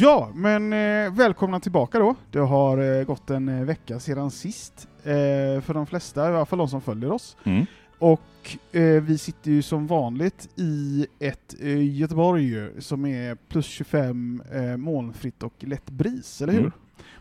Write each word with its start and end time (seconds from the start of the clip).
Ja, 0.00 0.30
men 0.34 0.72
eh, 0.72 1.12
välkomna 1.12 1.60
tillbaka 1.60 1.98
då. 1.98 2.14
Det 2.30 2.38
har 2.38 2.98
eh, 2.98 3.04
gått 3.04 3.30
en 3.30 3.48
eh, 3.48 3.64
vecka 3.64 4.00
sedan 4.00 4.30
sist, 4.30 4.88
eh, 5.02 5.60
för 5.62 5.74
de 5.74 5.86
flesta, 5.86 6.24
i 6.24 6.34
alla 6.34 6.46
fall 6.46 6.58
de 6.58 6.68
som 6.68 6.80
följer 6.80 7.12
oss. 7.12 7.36
Mm. 7.44 7.66
Och 7.98 8.56
eh, 8.72 9.02
vi 9.02 9.18
sitter 9.18 9.50
ju 9.50 9.62
som 9.62 9.86
vanligt 9.86 10.48
i 10.56 11.06
ett 11.18 11.54
eh, 11.60 11.96
Göteborg 11.98 12.82
som 12.82 13.06
är 13.06 13.34
plus 13.34 13.66
25 13.66 14.42
eh, 14.52 14.76
molnfritt 14.76 15.42
och 15.42 15.54
lätt 15.60 15.90
bris, 15.90 16.42
eller 16.42 16.52
hur? 16.52 16.60
Mm. 16.60 16.72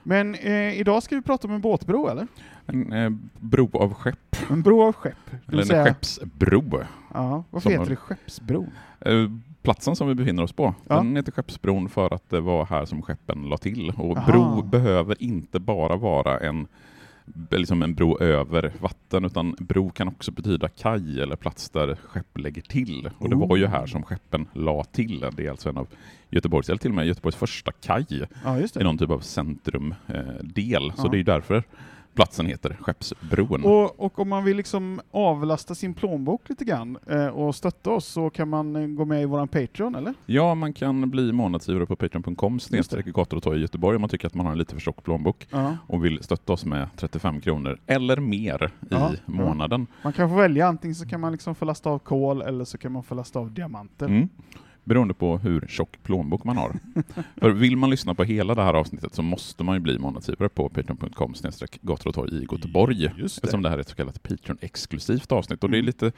Men 0.03 0.35
idag 0.35 1.03
ska 1.03 1.15
vi 1.15 1.21
prata 1.21 1.47
om 1.47 1.53
en 1.53 1.61
båtbro, 1.61 2.07
eller? 2.09 2.27
En 2.67 3.29
bro 3.39 3.69
av 3.77 3.93
skepp, 3.93 4.35
En 4.49 4.61
bro 4.61 4.81
av 4.81 4.93
skepp. 4.93 5.15
eller 5.47 5.61
en 5.61 5.67
säga- 5.67 5.85
skeppsbro. 5.85 6.83
Ja, 7.13 7.43
varför 7.49 7.69
som 7.69 7.79
heter 7.79 7.89
det 7.89 7.95
Skeppsbron? 7.95 8.71
Platsen 9.69 9.95
som 9.95 10.07
vi 10.07 10.15
befinner 10.15 10.43
oss 10.43 10.53
på, 10.53 10.73
Ja. 10.87 10.95
den 10.95 11.15
heter 11.15 11.31
Skeppsbron 11.31 11.89
för 11.89 12.13
att 12.13 12.29
det 12.29 12.41
var 12.41 12.65
här 12.65 12.85
som 12.85 13.01
skeppen 13.01 13.41
la 13.49 13.57
till. 13.57 13.89
Och 13.97 14.17
Aha. 14.17 14.31
bro 14.31 14.61
behöver 14.61 15.23
inte 15.23 15.59
bara 15.59 15.95
vara 15.95 16.39
en, 16.39 16.67
liksom 17.51 17.83
en 17.83 17.93
bro 17.95 18.19
över 18.19 18.71
vatten, 18.79 19.25
utan 19.25 19.55
bro 19.59 19.89
kan 19.89 20.07
också 20.07 20.31
betyda 20.31 20.67
kaj 20.69 21.21
eller 21.21 21.35
plats 21.35 21.69
där 21.69 21.95
skepp 21.95 22.37
lägger 22.37 22.61
till. 22.61 23.09
Och 23.17 23.29
det 23.29 23.35
var 23.35 23.57
ju 23.57 23.65
Oh. 23.65 23.69
här 23.69 23.85
som 23.85 24.03
skeppen 24.03 24.47
la 24.53 24.83
till. 24.83 25.25
Det 25.35 25.45
är 25.45 25.51
alltså 25.51 25.69
en 25.69 25.77
av 25.77 25.87
Göteborgs, 26.29 26.69
eller 26.69 26.77
till 26.79 26.91
och 26.91 26.95
med 26.95 27.07
Göteborgs 27.07 27.35
första 27.35 27.71
kaj 27.71 28.27
Ja, 28.45 28.59
i 28.79 28.83
någon 28.83 28.97
typ 28.97 29.09
av 29.11 29.19
centrumdel. 29.19 30.89
Eh. 30.89 30.95
Så 30.95 31.05
Ja. 31.05 31.09
det 31.11 31.19
är 31.19 31.23
därför 31.23 31.63
platsen 32.15 32.45
heter 32.45 32.77
Skeppsbron. 32.81 33.63
Och, 33.65 33.99
och 33.99 34.19
om 34.19 34.29
man 34.29 34.43
vill 34.43 34.57
liksom 34.57 35.01
avlasta 35.11 35.75
sin 35.75 35.93
plånbok 35.93 36.49
lite 36.49 36.65
grann 36.65 36.97
eh, 37.09 37.27
och 37.27 37.55
stötta 37.55 37.89
oss 37.91 38.05
så 38.05 38.29
kan 38.29 38.49
man 38.49 38.75
eh, 38.75 38.87
gå 38.87 39.05
med 39.05 39.21
i 39.21 39.25
våran 39.25 39.47
Patreon, 39.47 39.95
eller? 39.95 40.13
Ja, 40.25 40.55
man 40.55 40.73
kan 40.73 41.09
bli 41.09 41.31
månadsgivare 41.31 41.85
på 41.85 41.95
patreon.com 41.95 42.59
snedstreck 42.59 43.05
gator 43.05 43.37
och 43.37 43.43
torg 43.43 43.57
i 43.57 43.61
Göteborg 43.61 43.95
om 43.95 44.01
man 44.01 44.09
tycker 44.09 44.27
att 44.27 44.33
man 44.33 44.45
har 44.45 44.53
en 44.53 44.59
lite 44.59 44.73
för 44.73 44.81
tjock 44.81 45.03
plånbok 45.03 45.47
Ja. 45.49 45.77
och 45.87 46.05
vill 46.05 46.23
stötta 46.23 46.53
oss 46.53 46.65
med 46.65 46.87
35 46.97 47.41
kronor 47.41 47.79
eller 47.87 48.17
mer 48.17 48.65
i 48.81 48.85
Ja, 48.89 49.11
ja. 49.13 49.33
månaden. 49.33 49.87
Man 50.03 50.13
kan 50.13 50.29
få 50.29 50.35
välja, 50.35 50.67
antingen 50.67 50.95
så 50.95 51.07
kan 51.07 51.19
man 51.21 51.31
liksom 51.31 51.55
få 51.55 51.65
lasta 51.65 51.89
av 51.89 51.99
kol 51.99 52.41
eller 52.41 52.65
så 52.65 52.77
kan 52.77 52.91
man 52.91 53.03
få 53.03 53.15
lasta 53.15 53.39
av 53.39 53.51
diamanter. 53.51 54.05
Mm. 54.05 54.29
Beroende 54.89 55.13
på 55.13 55.37
hur 55.37 55.65
tjock 55.69 56.03
plånbok 56.03 56.43
man 56.43 56.57
har. 56.57 56.75
För 57.35 57.49
vill 57.49 57.77
man 57.77 57.89
lyssna 57.89 58.15
på 58.15 58.23
hela 58.23 58.55
det 58.55 58.63
här 58.63 58.73
avsnittet 58.73 59.15
så 59.15 59.21
måste 59.21 59.63
man 59.63 59.75
ju 59.75 59.79
bli 59.79 59.99
månadsgivare 59.99 60.49
på 60.49 60.69
patreon.com 60.69 61.33
gator 61.81 62.07
och 62.07 62.15
torg 62.15 62.35
i 62.35 62.47
Göteborg. 62.51 63.11
Just 63.17 63.41
det. 63.41 63.45
Eftersom 63.45 63.61
det 63.61 63.69
här 63.69 63.77
är 63.77 63.81
ett 63.81 63.89
så 63.89 63.95
kallat 63.95 64.23
Patreon-exklusivt 64.23 65.31
avsnitt. 65.31 65.63
Och 65.63 65.69
det 65.69 65.77
är 65.77 65.79
Mm. 65.79 65.85
lite 65.85 66.11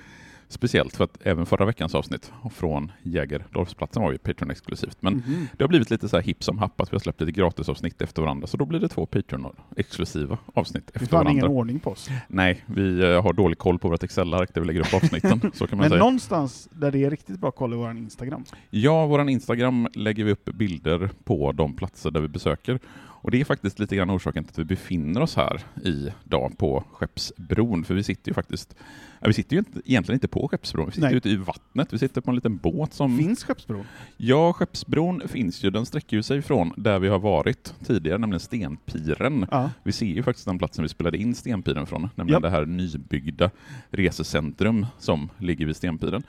speciellt 0.51 0.95
för 0.95 1.03
att 1.03 1.17
även 1.23 1.45
förra 1.45 1.65
veckans 1.65 1.95
avsnitt 1.95 2.31
från 2.53 2.91
Jägerdorfsplatsen 3.03 4.03
var 4.03 4.11
ju 4.11 4.17
Patreon-exklusivt. 4.17 4.97
Men 4.99 5.13
Mhm. 5.13 5.47
Det 5.57 5.63
har 5.63 5.67
blivit 5.69 5.89
lite 5.89 6.09
så 6.09 6.15
här 6.17 6.23
hipp 6.23 6.43
som 6.43 6.57
happ 6.59 6.81
att 6.81 6.91
vi 6.91 6.95
har 6.95 6.99
släppt 6.99 7.19
lite 7.21 7.31
gratisavsnitt 7.31 8.01
efter 8.01 8.21
varandra, 8.21 8.47
så 8.47 8.57
då 8.57 8.65
blir 8.65 8.79
det 8.79 8.87
två 8.87 9.05
Patreon-exklusiva 9.05 10.37
avsnitt 10.53 10.87
Det 10.93 10.99
är 10.99 11.03
efter 11.03 11.17
fan 11.17 11.27
ingen 11.27 11.41
varandra. 11.41 11.59
ordning 11.59 11.79
på 11.79 11.91
oss. 11.91 12.09
Nej, 12.27 12.63
vi 12.65 13.03
eh, 13.03 13.23
har 13.23 13.33
dålig 13.33 13.57
koll 13.57 13.79
på 13.79 13.89
vårt 13.89 14.03
Excel-ark 14.03 14.53
där 14.53 14.61
vi 14.61 14.67
lägger 14.67 14.79
upp 14.79 14.93
avsnitten, 14.93 15.41
så 15.53 15.67
kan 15.67 15.77
man 15.77 15.83
Men 15.83 15.89
säga. 15.89 15.99
någonstans 15.99 16.69
där 16.71 16.91
det 16.91 17.03
är 17.03 17.09
riktigt 17.09 17.39
bra 17.39 17.51
koll 17.51 17.73
är 17.73 17.77
vår 17.77 17.91
Instagram. 17.91 18.43
Ja, 18.69 19.05
våran 19.07 19.29
Instagram 19.29 19.87
lägger 19.93 20.23
vi 20.23 20.31
upp 20.31 20.45
bilder 20.45 21.09
på 21.23 21.51
de 21.51 21.75
platser 21.75 22.11
där 22.11 22.21
vi 22.21 22.27
besöker. 22.27 22.79
Och 23.23 23.31
det 23.31 23.41
är 23.41 23.45
faktiskt 23.45 23.79
lite 23.79 23.95
grann 23.95 24.11
orsaken 24.11 24.43
till 24.43 24.51
att 24.51 24.59
vi 24.59 24.63
befinner 24.63 25.21
oss 25.21 25.35
här 25.35 25.61
idag 25.83 26.57
på 26.57 26.83
Skeppsbron, 26.93 27.83
för 27.83 27.93
vi 27.93 28.03
sitter 28.03 28.29
ju 28.29 28.33
faktiskt, 28.33 28.75
ja, 29.19 29.27
vi 29.27 29.33
sitter 29.33 29.53
ju 29.55 29.59
inte, 29.59 29.81
egentligen 29.85 30.15
inte 30.15 30.27
på 30.27 30.47
Skeppsbron, 30.47 30.85
vi 30.85 30.91
sitter 30.91 31.07
Nej. 31.07 31.17
ute 31.17 31.29
i 31.29 31.35
vattnet, 31.35 31.93
vi 31.93 31.97
sitter 31.97 32.21
på 32.21 32.31
en 32.31 32.35
liten 32.35 32.57
båt 32.57 32.93
som 32.93 33.17
Finns 33.17 33.43
Skeppsbron? 33.43 33.85
Ja, 34.17 34.53
Skeppsbron 34.53 35.21
finns 35.27 35.63
ju. 35.63 35.69
Den 35.69 35.85
sträcker 35.85 36.17
ju 36.17 36.23
sig 36.23 36.41
från 36.41 36.73
där 36.77 36.99
vi 36.99 37.07
har 37.07 37.19
varit 37.19 37.73
tidigare, 37.85 38.17
nämligen 38.17 38.39
Stenpiren. 38.39 39.45
Ja. 39.51 39.69
Vi 39.83 39.91
ser 39.91 40.05
ju 40.05 40.23
faktiskt 40.23 40.47
den 40.47 40.57
platsen 40.57 40.83
vi 40.83 40.89
spelade 40.89 41.17
in 41.17 41.35
Stenpiren 41.35 41.85
från, 41.85 42.09
nämligen 42.15 42.35
Japp. 42.35 42.51
det 42.51 42.57
här 42.57 42.65
nybyggda 42.65 43.51
resecentrum 43.89 44.85
som 44.99 45.29
ligger 45.37 45.65
vid 45.65 45.75
Stenpiren. 45.75 46.23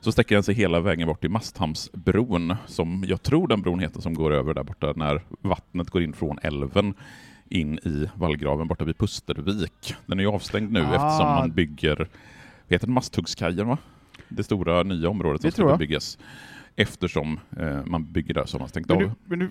Så 0.00 0.12
sträcker 0.12 0.34
den 0.36 0.42
sig 0.42 0.54
hela 0.54 0.80
vägen 0.80 1.08
bort 1.08 1.20
till 1.20 1.30
Masthamnsbron, 1.30 2.54
som 2.66 3.04
jag 3.06 3.22
tror 3.22 3.48
den 3.48 3.62
bron 3.62 3.80
heter, 3.80 4.00
som 4.00 4.14
går 4.14 4.30
över 4.32 4.54
där 4.54 4.62
borta 4.62 4.92
när 4.96 5.22
vattnet 5.40 5.90
går 5.90 6.02
in 6.02 6.12
från 6.12 6.38
älven 6.42 6.94
in 7.48 7.78
i 7.78 8.08
vallgraven 8.14 8.68
borta 8.68 8.84
vid 8.84 8.98
Pustervik. 8.98 9.94
Den 10.06 10.18
är 10.18 10.22
ju 10.22 10.28
avstängd 10.30 10.72
nu 10.72 10.80
Ah. 10.80 10.84
eftersom 10.94 11.26
man 11.26 11.50
bygger, 11.52 12.08
heter 12.68 12.86
det 12.86 12.92
Masthuggskajen 12.92 13.66
va? 13.68 13.78
Det 14.28 14.42
stora 14.44 14.82
nya 14.82 15.08
området 15.08 15.42
som 15.42 15.50
ska 15.50 15.76
byggas. 15.76 16.18
Eftersom 16.76 17.40
eh, 17.58 17.84
man 17.84 18.12
bygger 18.12 18.34
där 18.34 18.44
så 18.46 18.54
har 18.56 18.60
man 18.60 18.68
stängt 18.68 18.88
Men 18.88 18.96
av. 18.96 19.02
du, 19.02 19.10
men 19.24 19.38
du 19.38 19.50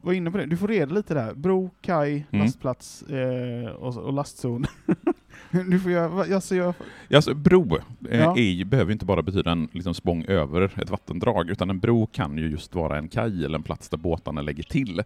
var 0.00 0.12
inne 0.12 0.30
på 0.30 0.38
det, 0.38 0.46
du 0.46 0.56
får 0.56 0.68
reda 0.68 0.94
lite 0.94 1.14
där. 1.14 1.34
Bro, 1.34 1.70
kaj, 1.80 2.26
Mm. 2.30 2.44
lastplats 2.46 3.02
eh, 3.02 3.70
och, 3.70 3.96
och 3.96 4.12
lastzon. 4.12 4.66
du 5.70 5.80
får 5.80 5.90
göra, 5.92 6.34
alltså 6.34 6.54
jag, 6.56 6.74
Ja, 7.08 7.16
alltså, 7.16 7.34
bro 7.34 7.76
eh, 8.10 8.20
Ja. 8.20 8.38
är, 8.38 8.64
behöver 8.64 8.92
inte 8.92 9.04
bara 9.04 9.22
betyda 9.22 9.50
en 9.52 9.68
liksom, 9.72 9.94
spång 9.94 10.24
över 10.24 10.72
ett 10.82 10.90
vattendrag, 10.90 11.50
utan 11.50 11.70
en 11.70 11.80
bro 11.80 12.06
kan 12.06 12.38
ju 12.38 12.50
just 12.50 12.74
vara 12.74 12.98
en 12.98 13.08
kaj 13.08 13.44
eller 13.44 13.58
en 13.58 13.62
plats 13.62 13.88
där 13.88 13.98
båtarna 13.98 14.42
lägger 14.42 14.62
till. 14.62 15.02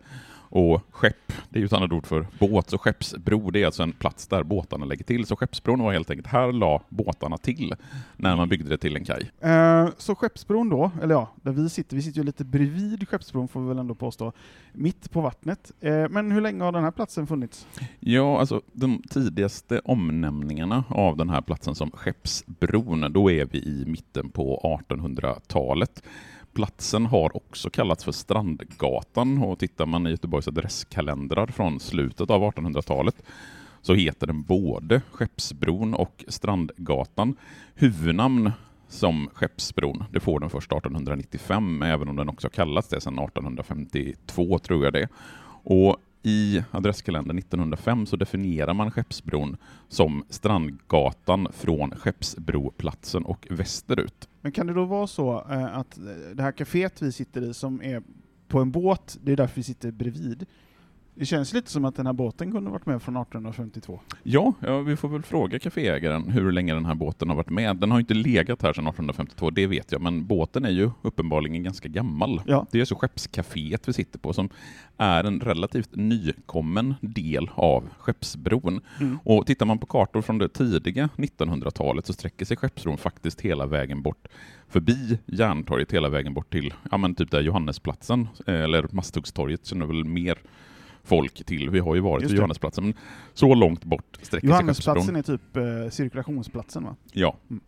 Och 0.51 0.83
skepp, 0.91 1.33
det 1.49 1.59
är 1.59 1.61
ju 1.61 1.67
ett 1.67 1.73
annat 1.73 1.93
ord 1.93 2.07
för 2.07 2.27
båt, 2.39 2.71
så 2.71 2.79
skeppsbro 2.79 3.51
det 3.51 3.63
är 3.63 3.67
alltså 3.67 3.83
en 3.83 3.93
plats 3.93 4.27
där 4.27 4.43
båtarna 4.43 4.85
lägger 4.85 5.05
till. 5.05 5.27
Så 5.27 5.37
skeppsbron 5.37 5.83
var 5.83 5.93
helt 5.93 6.11
enkelt, 6.11 6.27
här 6.27 6.53
la 6.53 6.83
båtarna 6.89 7.39
till 7.39 7.75
när 8.17 8.37
man 8.37 8.49
byggde 8.49 8.69
det 8.69 8.79
till 8.79 8.97
en 8.97 9.05
kaj. 9.05 9.31
Eh, 9.41 9.89
så 9.99 10.15
Skeppsbron 10.15 10.69
då, 10.69 10.91
eller 11.03 11.15
ja, 11.15 11.35
där 11.43 11.53
vi 11.53 11.69
sitter, 11.69 11.97
vi 11.97 12.03
sitter 12.03 12.19
ju 12.19 12.25
lite 12.25 12.45
bredvid 12.45 13.09
Skeppsbron 13.09 13.49
får 13.49 13.61
vi 13.61 13.69
väl 13.69 13.79
ändå 13.79 13.95
påstå, 13.95 14.33
mitt 14.73 15.11
på 15.11 15.21
vattnet. 15.21 15.73
Eh, 15.81 16.09
men 16.11 16.33
hur 16.33 16.41
länge 16.41 16.65
har 16.65 16.73
den 16.73 16.85
här 16.85 16.91
platsen 16.91 17.27
funnits? 17.27 17.67
Ja, 18.01 18.41
alltså 18.41 18.63
de 18.73 19.03
tidigaste 19.11 19.81
benämningarna 20.39 20.85
av 20.89 21.17
den 21.17 21.31
här 21.31 21.41
platsen 21.41 21.75
som 21.75 21.91
Skeppsbron, 21.91 23.13
då 23.13 23.31
är 23.31 23.45
vi 23.45 23.59
i 23.59 23.85
mitten 23.87 24.31
på 24.31 24.79
1800-talet. 24.89 26.03
Platsen 26.53 27.07
har 27.07 27.37
också 27.37 27.71
kallats 27.71 28.05
för 28.05 28.13
Strandgatan 28.13 29.43
och 29.43 29.59
tittar 29.59 29.87
man 29.87 30.07
i 30.07 30.11
Göteborgs 30.11 30.49
adresskalendrar 30.49 31.47
från 31.47 31.81
slutet 31.81 32.31
av 32.31 32.43
1800-talet 32.43 33.23
så 33.83 33.95
heter 33.95 34.27
den 34.27 34.43
både 34.43 35.01
Skeppsbron 35.13 35.95
och 35.95 36.25
Strandgatan. 36.29 37.37
Huvudnamn 37.75 38.53
som 38.89 39.29
Skeppsbron, 39.35 40.05
det 40.13 40.21
får 40.21 40.41
den 40.41 40.51
först 40.51 40.73
1895, 40.73 41.83
även 41.83 42.09
om 42.09 42.17
den 42.17 42.29
också 42.29 42.49
kallats 42.49 42.89
det 42.89 43.01
sedan 43.01 43.19
1852 43.19 44.59
tror 44.59 44.85
jag 44.85 44.93
det. 44.93 45.09
Och 45.65 45.97
i 46.29 46.65
adresskalendern 46.71 47.39
1905 47.39 48.07
så 48.07 48.17
definierar 48.17 48.75
man 48.75 48.91
Skeppsbron 48.91 49.57
som 49.89 50.25
Strandgatan 50.29 51.49
från 51.53 51.91
Skeppsbroplatsen 51.91 53.25
och 53.25 53.47
västerut. 53.51 54.29
Men 54.41 54.53
kan 54.53 54.67
det 54.67 54.75
då 54.75 54.85
vara 54.85 55.07
så 55.07 55.45
eh, 55.51 55.79
att 55.79 55.99
eh, 55.99 56.05
det 56.35 56.43
här 56.43 56.53
kaféet 56.53 57.03
vi 57.03 57.13
sitter 57.13 57.43
i 57.43 57.55
som 57.55 57.83
är 57.83 58.03
på 58.49 58.61
en 58.61 58.71
båt, 58.71 59.19
det 59.23 59.33
är 59.33 59.37
därför 59.37 59.57
vi 59.57 59.63
sitter 59.63 59.91
bredvid, 59.91 60.47
det 61.19 61.27
känns 61.27 61.53
lite 61.53 61.71
som 61.71 61.85
att 61.85 61.97
den 61.97 62.07
här 62.07 62.13
båten 62.13 62.53
kunde 62.53 62.71
varit 62.71 62.87
med 62.87 63.03
från 63.03 63.17
1852. 63.17 64.01
Ja, 64.23 64.53
ja, 64.61 64.81
vi 64.81 64.97
får 64.97 65.09
väl 65.09 65.23
fråga 65.23 65.59
kaféägaren 65.59 66.31
hur 66.31 66.53
länge 66.53 66.75
den 66.75 66.85
här 66.85 66.95
båten 66.95 67.29
har 67.29 67.37
varit 67.37 67.51
med. 67.51 67.77
Den 67.77 67.91
har 67.91 68.01
inte 68.01 68.15
legat 68.15 68.63
här 68.63 68.73
sedan 68.73 68.87
1852, 68.87 69.51
det 69.51 69.67
vet 69.67 69.93
jag, 69.93 70.01
men 70.01 70.27
båten 70.27 70.65
är 70.65 70.71
ju 70.71 70.91
uppenbarligen 71.03 71.63
ganska 71.63 71.89
gammal. 71.89 72.43
Ja. 72.47 72.67
Det 72.71 72.81
är 72.81 72.85
så 72.85 72.95
skeppscaféet 72.95 73.89
vi 73.89 73.93
sitter 73.93 74.19
på 74.19 74.33
som 74.33 74.49
är 74.97 75.25
en 75.25 75.41
relativt 75.41 75.97
nykommen 75.97 76.95
del 77.01 77.51
av 77.55 77.89
Skeppsbron. 77.99 78.81
Mm. 79.01 79.19
Och 79.25 79.47
tittar 79.47 79.67
man 79.67 79.79
på 79.79 79.87
kartor 79.87 80.23
från 80.23 80.39
det 80.39 80.49
tidiga 80.49 81.09
1900-talet 81.17 82.07
så 82.07 82.13
sträcker 82.13 82.45
sig 82.45 82.57
Skeppsbron 82.57 82.99
faktiskt 82.99 83.41
hela 83.41 83.67
vägen 83.67 84.03
bort 84.03 84.29
förbi 84.69 85.19
Järntorget 85.27 85.93
hela 85.93 86.09
vägen 86.09 86.35
bort 86.35 86.53
till 86.53 86.75
ja, 86.91 86.97
men 86.97 87.15
typ 87.15 87.31
där 87.31 87.41
Johannesplatsen, 87.41 88.29
eh, 88.47 88.55
eller 88.55 88.87
Masthuggstorget 88.91 89.67
känner 89.67 89.87
väl 89.87 90.05
mer 90.05 90.39
folk 91.09 91.45
till. 91.45 91.71
Vi 91.71 91.79
har 91.79 91.95
ju 91.95 92.01
varit 92.01 92.25
vid. 92.31 92.37
Johannesplatsen, 92.37 92.85
men 92.85 92.95
så 93.35 93.55
långt 93.55 93.85
bort 93.85 94.19
sträcker 94.23 94.47
sig 94.47 94.51
Johannesplatsen 94.51 95.17
är 95.17 95.23
typ 95.23 95.57
eh, 95.57 95.91
cirkulationsplatsen 95.91 96.85
va? 96.85 96.97
Ja. 97.13 97.37
Mm. 97.51 97.61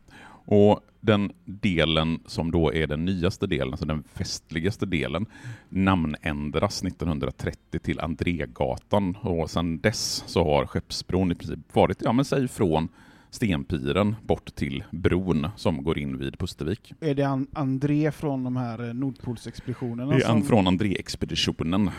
Och 0.44 0.80
den 1.00 1.32
delen 1.44 2.20
som 2.26 2.50
då 2.50 2.72
är 2.74 2.86
den 2.86 3.04
nyaste 3.04 3.46
delen, 3.46 3.70
alltså 3.72 3.86
den 3.86 4.02
festligaste 4.14 4.86
delen, 4.86 5.26
namnändras 5.68 6.84
1930 6.84 7.78
till 7.82 8.00
Andrégatan 8.00 9.16
och 9.16 9.50
sedan 9.50 9.78
dess 9.80 10.24
så 10.26 10.44
har 10.44 10.66
Skeppsbron 10.66 11.32
i 11.32 11.34
princip 11.34 11.58
varit, 11.72 11.98
ja 12.04 12.12
men 12.12 12.24
säg 12.24 12.48
från 12.48 12.88
Stenpiren 13.30 14.16
bort 14.22 14.54
till 14.54 14.84
bron 14.90 15.48
som 15.56 15.82
går 15.84 15.98
in 15.98 16.18
vid 16.18 16.38
Pustervik. 16.38 16.92
Är 17.00 17.14
det 17.14 17.22
an 17.22 17.46
André 17.52 18.12
från 18.12 18.44
de 18.44 18.56
här 18.56 18.88
eh, 18.88 18.94
Nordpolsexpeditionerna? 18.94 20.10
Det 20.12 20.16
är 20.16 20.26
som- 20.28 20.42
från 20.42 20.66
André-expeditionen. 20.66 21.90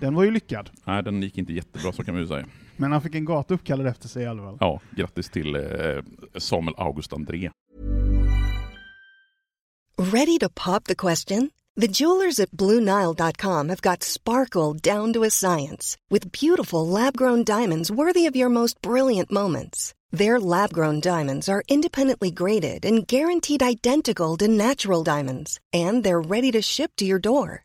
Den 0.00 0.14
var 0.14 0.24
ju 0.24 0.30
lyckad, 0.30 0.70
Nej, 0.84 1.02
den 1.02 1.22
gick 1.22 1.38
inte 1.38 1.52
jättebra, 1.52 1.92
så 1.92 2.04
kan 2.04 2.14
man 2.14 2.22
ju 2.22 2.28
säga. 2.28 2.46
men 2.76 2.92
han 2.92 3.02
fick 3.02 3.14
en 3.14 3.24
gata 3.24 3.54
uppkallad 3.54 3.86
efter 3.86 4.08
sig 4.08 4.22
i 4.22 4.26
alla 4.26 4.42
fall. 4.42 4.56
Ja, 4.60 4.80
grattis 4.96 5.30
till 5.30 5.56
eh, 5.56 5.62
Samuel 6.38 6.74
August 6.76 7.12
André. 7.12 7.50
Ready 9.98 10.38
to 10.38 10.48
pop 10.48 10.84
the 10.84 10.94
question? 10.94 11.50
The 11.76 11.88
jewelers 11.88 12.40
at 12.40 12.50
BlueNile.com 12.50 13.68
have 13.68 13.80
got 13.82 14.02
sparkle 14.02 14.74
down 14.74 15.12
to 15.12 15.22
a 15.24 15.30
science 15.30 15.96
with 16.10 16.32
beautiful 16.32 16.88
lab 16.88 17.16
grown 17.16 17.44
diamonds 17.44 17.90
worthy 17.90 18.26
of 18.28 18.36
your 18.36 18.48
most 18.50 18.80
brilliant 18.82 19.30
moments. 19.30 19.94
Their 20.18 20.40
lab 20.40 20.72
grown 20.72 21.00
diamonds 21.00 21.48
are 21.48 21.62
independently 21.68 22.30
graded 22.30 22.84
and 22.84 23.06
guaranteed 23.06 23.62
identical 23.62 24.36
to 24.38 24.48
natural 24.48 25.04
diamonds, 25.04 25.60
and 25.72 26.02
they're 26.04 26.20
ready 26.20 26.50
to 26.52 26.62
ship 26.62 26.90
to 26.96 27.04
your 27.04 27.20
door. 27.20 27.64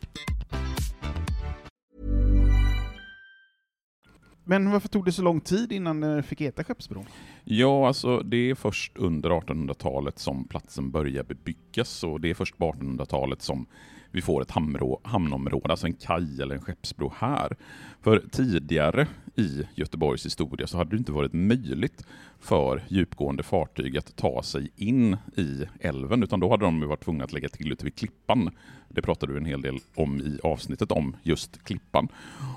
Men 4.51 4.71
varför 4.71 4.89
tog 4.89 5.05
det 5.05 5.11
så 5.11 5.21
lång 5.21 5.41
tid 5.41 5.71
innan 5.71 6.01
det 6.01 6.23
fick 6.23 6.41
heta 6.41 6.63
Skeppsbron? 6.63 7.05
Ja, 7.43 7.87
alltså 7.87 8.19
det 8.19 8.49
är 8.49 8.55
först 8.55 8.97
under 8.97 9.29
1800-talet 9.29 10.19
som 10.19 10.47
platsen 10.47 10.91
börjar 10.91 11.23
bebyggas 11.23 12.03
och 12.03 12.21
det 12.21 12.29
är 12.29 12.33
först 12.33 12.57
på 12.57 12.71
1800-talet 12.71 13.41
som 13.41 13.65
vi 14.11 14.21
får 14.21 14.41
ett 14.41 14.51
hamnrå, 14.51 15.01
hamnområde, 15.03 15.69
alltså 15.69 15.87
en 15.87 15.93
kaj 15.93 16.41
eller 16.41 16.55
en 16.55 16.61
skeppsbro 16.61 17.13
här. 17.17 17.55
För 18.01 18.23
tidigare 18.31 19.07
i 19.35 19.63
Göteborgs 19.75 20.25
historia 20.25 20.67
så 20.67 20.77
hade 20.77 20.89
det 20.89 20.97
inte 20.97 21.11
varit 21.11 21.33
möjligt 21.33 22.05
för 22.39 22.83
djupgående 22.87 23.43
fartyg 23.43 23.97
att 23.97 24.15
ta 24.15 24.43
sig 24.43 24.71
in 24.75 25.17
i 25.37 25.65
älven, 25.79 26.23
utan 26.23 26.39
då 26.39 26.49
hade 26.49 26.65
de 26.65 26.87
varit 26.87 27.03
tvungna 27.03 27.23
att 27.23 27.33
lägga 27.33 27.49
till 27.49 27.71
ute 27.71 27.85
vid 27.85 27.95
Klippan. 27.95 28.49
Det 28.89 29.01
pratade 29.01 29.33
du 29.33 29.39
en 29.39 29.45
hel 29.45 29.61
del 29.61 29.79
om 29.95 30.21
i 30.21 30.39
avsnittet 30.43 30.91
om 30.91 31.15
just 31.23 31.63
Klippan. 31.63 32.07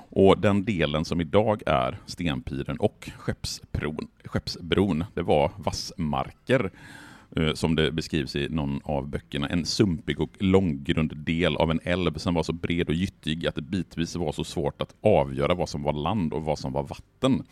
Och 0.09 0.39
den 0.39 0.65
delen 0.65 1.05
som 1.05 1.21
idag 1.21 1.61
är 1.65 1.99
Stenpiren 2.05 2.77
och 2.77 3.09
Skeppsbron, 3.17 4.07
Skeppsbron 4.25 5.03
det 5.13 5.21
var 5.21 5.51
vassmarker 5.57 6.71
Eh, 7.35 7.53
som 7.53 7.75
det 7.75 7.91
beskrivs 7.91 8.35
i 8.35 8.49
någon 8.49 8.79
av 8.83 9.07
böckerna, 9.07 9.47
en 9.47 9.65
sumpig 9.65 10.19
och 10.19 10.31
långgrund 10.39 11.17
del 11.17 11.55
av 11.55 11.71
en 11.71 11.79
älv 11.83 12.17
som 12.17 12.33
var 12.33 12.43
så 12.43 12.53
bred 12.53 12.89
och 12.89 12.95
gyttig 12.95 13.47
att 13.47 13.55
det 13.55 13.61
bitvis 13.61 14.15
var 14.15 14.31
så 14.31 14.43
svårt 14.43 14.81
att 14.81 14.95
avgöra 15.01 15.53
vad 15.53 15.69
som 15.69 15.83
var 15.83 15.93
land 15.93 16.33
och 16.33 16.43
vad 16.43 16.59
som 16.59 16.73
var 16.73 16.83
vatten. 16.83 17.43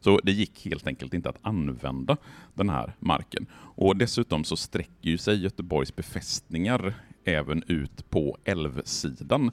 Så 0.00 0.20
det 0.22 0.32
gick 0.32 0.64
helt 0.64 0.86
enkelt 0.86 1.14
inte 1.14 1.28
att 1.28 1.38
använda 1.42 2.16
den 2.54 2.68
här 2.68 2.94
marken. 2.98 3.46
Och 3.52 3.96
dessutom 3.96 4.44
så 4.44 4.56
sträcker 4.56 5.10
ju 5.10 5.18
sig 5.18 5.42
Göteborgs 5.42 5.96
befästningar 5.96 6.94
även 7.24 7.62
ut 7.66 8.10
på 8.10 8.38
älvsidan. 8.44 9.50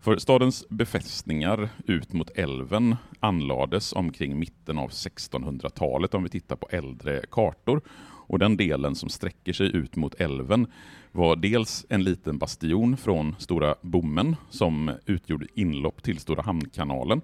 För 0.00 0.16
stadens 0.18 0.68
befästningar 0.68 1.68
ut 1.86 2.12
mot 2.12 2.30
älven 2.30 2.96
anlades 3.20 3.92
omkring 3.92 4.38
mitten 4.38 4.78
av 4.78 4.90
1600-talet 4.90 6.14
om 6.14 6.22
vi 6.22 6.28
tittar 6.28 6.56
på 6.56 6.68
äldre 6.70 7.22
kartor. 7.30 7.80
Och 8.28 8.38
den 8.38 8.56
delen 8.56 8.94
som 8.94 9.08
sträcker 9.08 9.52
sig 9.52 9.76
ut 9.76 9.96
mot 9.96 10.14
älven 10.14 10.66
var 11.12 11.36
dels 11.36 11.86
en 11.88 12.04
liten 12.04 12.38
bastion 12.38 12.96
från 12.96 13.36
Stora 13.38 13.74
Bommen 13.82 14.36
som 14.50 14.90
utgjorde 15.06 15.46
inlopp 15.54 16.02
till 16.02 16.18
Stora 16.18 16.42
Hamnkanalen. 16.42 17.20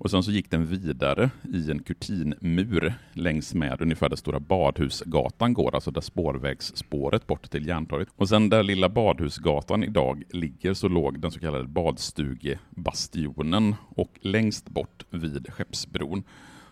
Och 0.00 0.10
sen 0.10 0.22
så 0.22 0.30
gick 0.30 0.50
den 0.50 0.66
vidare 0.66 1.30
i 1.54 1.70
en 1.70 1.82
kurtinmur 1.82 2.94
längs 3.12 3.54
med 3.54 3.82
ungefär 3.82 4.08
där 4.08 4.16
Stora 4.16 4.40
Badhusgatan 4.40 5.54
går, 5.54 5.74
alltså 5.74 5.90
där 5.90 6.00
spårvägsspåret 6.00 7.26
bort 7.26 7.50
till 7.50 7.66
Järntorget. 7.66 8.08
Och 8.16 8.28
sen 8.28 8.48
där 8.48 8.62
Lilla 8.62 8.88
Badhusgatan 8.88 9.84
idag 9.84 10.22
ligger 10.30 10.74
så 10.74 10.88
låg 10.88 11.20
den 11.20 11.30
så 11.30 11.40
kallade 11.40 11.64
Badstugebastionen 11.64 13.74
och 13.88 14.18
längst 14.20 14.68
bort 14.68 15.04
vid 15.10 15.52
Skeppsbron 15.52 16.22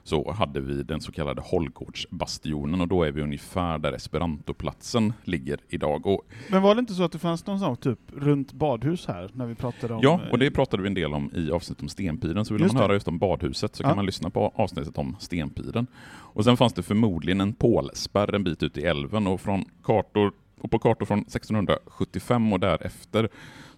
så 0.07 0.33
hade 0.33 0.61
vi 0.61 0.83
den 0.83 1.01
så 1.01 1.13
kallade 1.13 1.41
Hållgårdsbastionen 1.45 2.81
och 2.81 2.89
då 2.89 3.03
är 3.03 3.13
vi 3.13 3.23
ungefär 3.23 3.79
där 3.79 3.93
Esperantoplatsen 3.93 5.13
ligger 5.25 5.59
idag. 5.69 6.07
Och 6.07 6.23
Men 6.51 6.63
var 6.63 6.75
det 6.75 6.79
inte 6.79 6.95
så 6.95 7.03
att 7.03 7.13
det 7.13 7.19
fanns 7.19 7.47
någon 7.47 7.59
sån 7.61 7.77
typ 7.77 7.99
runt 8.13 8.53
badhus 8.53 9.07
här, 9.07 9.31
när 9.35 9.47
vi 9.47 9.55
pratade 9.55 9.95
om... 9.95 10.01
Ja, 10.03 10.21
eh, 10.27 10.31
och 10.31 10.39
det 10.39 10.51
pratade 10.51 10.83
vi 10.83 10.87
en 10.87 10.95
del 10.95 11.15
om 11.15 11.31
i 11.35 11.51
avsnittet 11.51 11.83
om 11.83 11.89
Stenpiren, 11.89 12.45
så 12.45 12.55
vill 12.55 12.63
man 12.67 12.75
det. 12.75 12.81
höra 12.83 12.93
just 12.93 13.09
om 13.09 13.19
badhuset 13.19 13.77
så 13.77 13.83
Ja. 13.83 13.89
kan 13.89 13.97
man 13.97 14.07
lyssna 14.07 14.31
på 14.31 14.53
avsnittet 14.55 14.99
om 14.99 15.17
Stenpiren. 15.19 15.87
Och 16.09 16.45
sen 16.45 16.57
fanns 16.57 16.73
det 16.73 16.83
förmodligen 16.83 17.41
en 17.41 17.53
pålspärr 17.53 18.35
en 18.35 18.45
bit 18.45 18.63
ut 18.63 18.79
i 18.79 18.83
älven 18.83 19.27
och, 19.27 19.41
från 19.41 19.65
kartor, 19.85 20.33
och 20.61 20.71
på 20.71 20.79
kartor 20.79 21.07
från 21.07 21.19
1675 21.19 22.53
och 22.53 22.61
därefter 22.61 23.29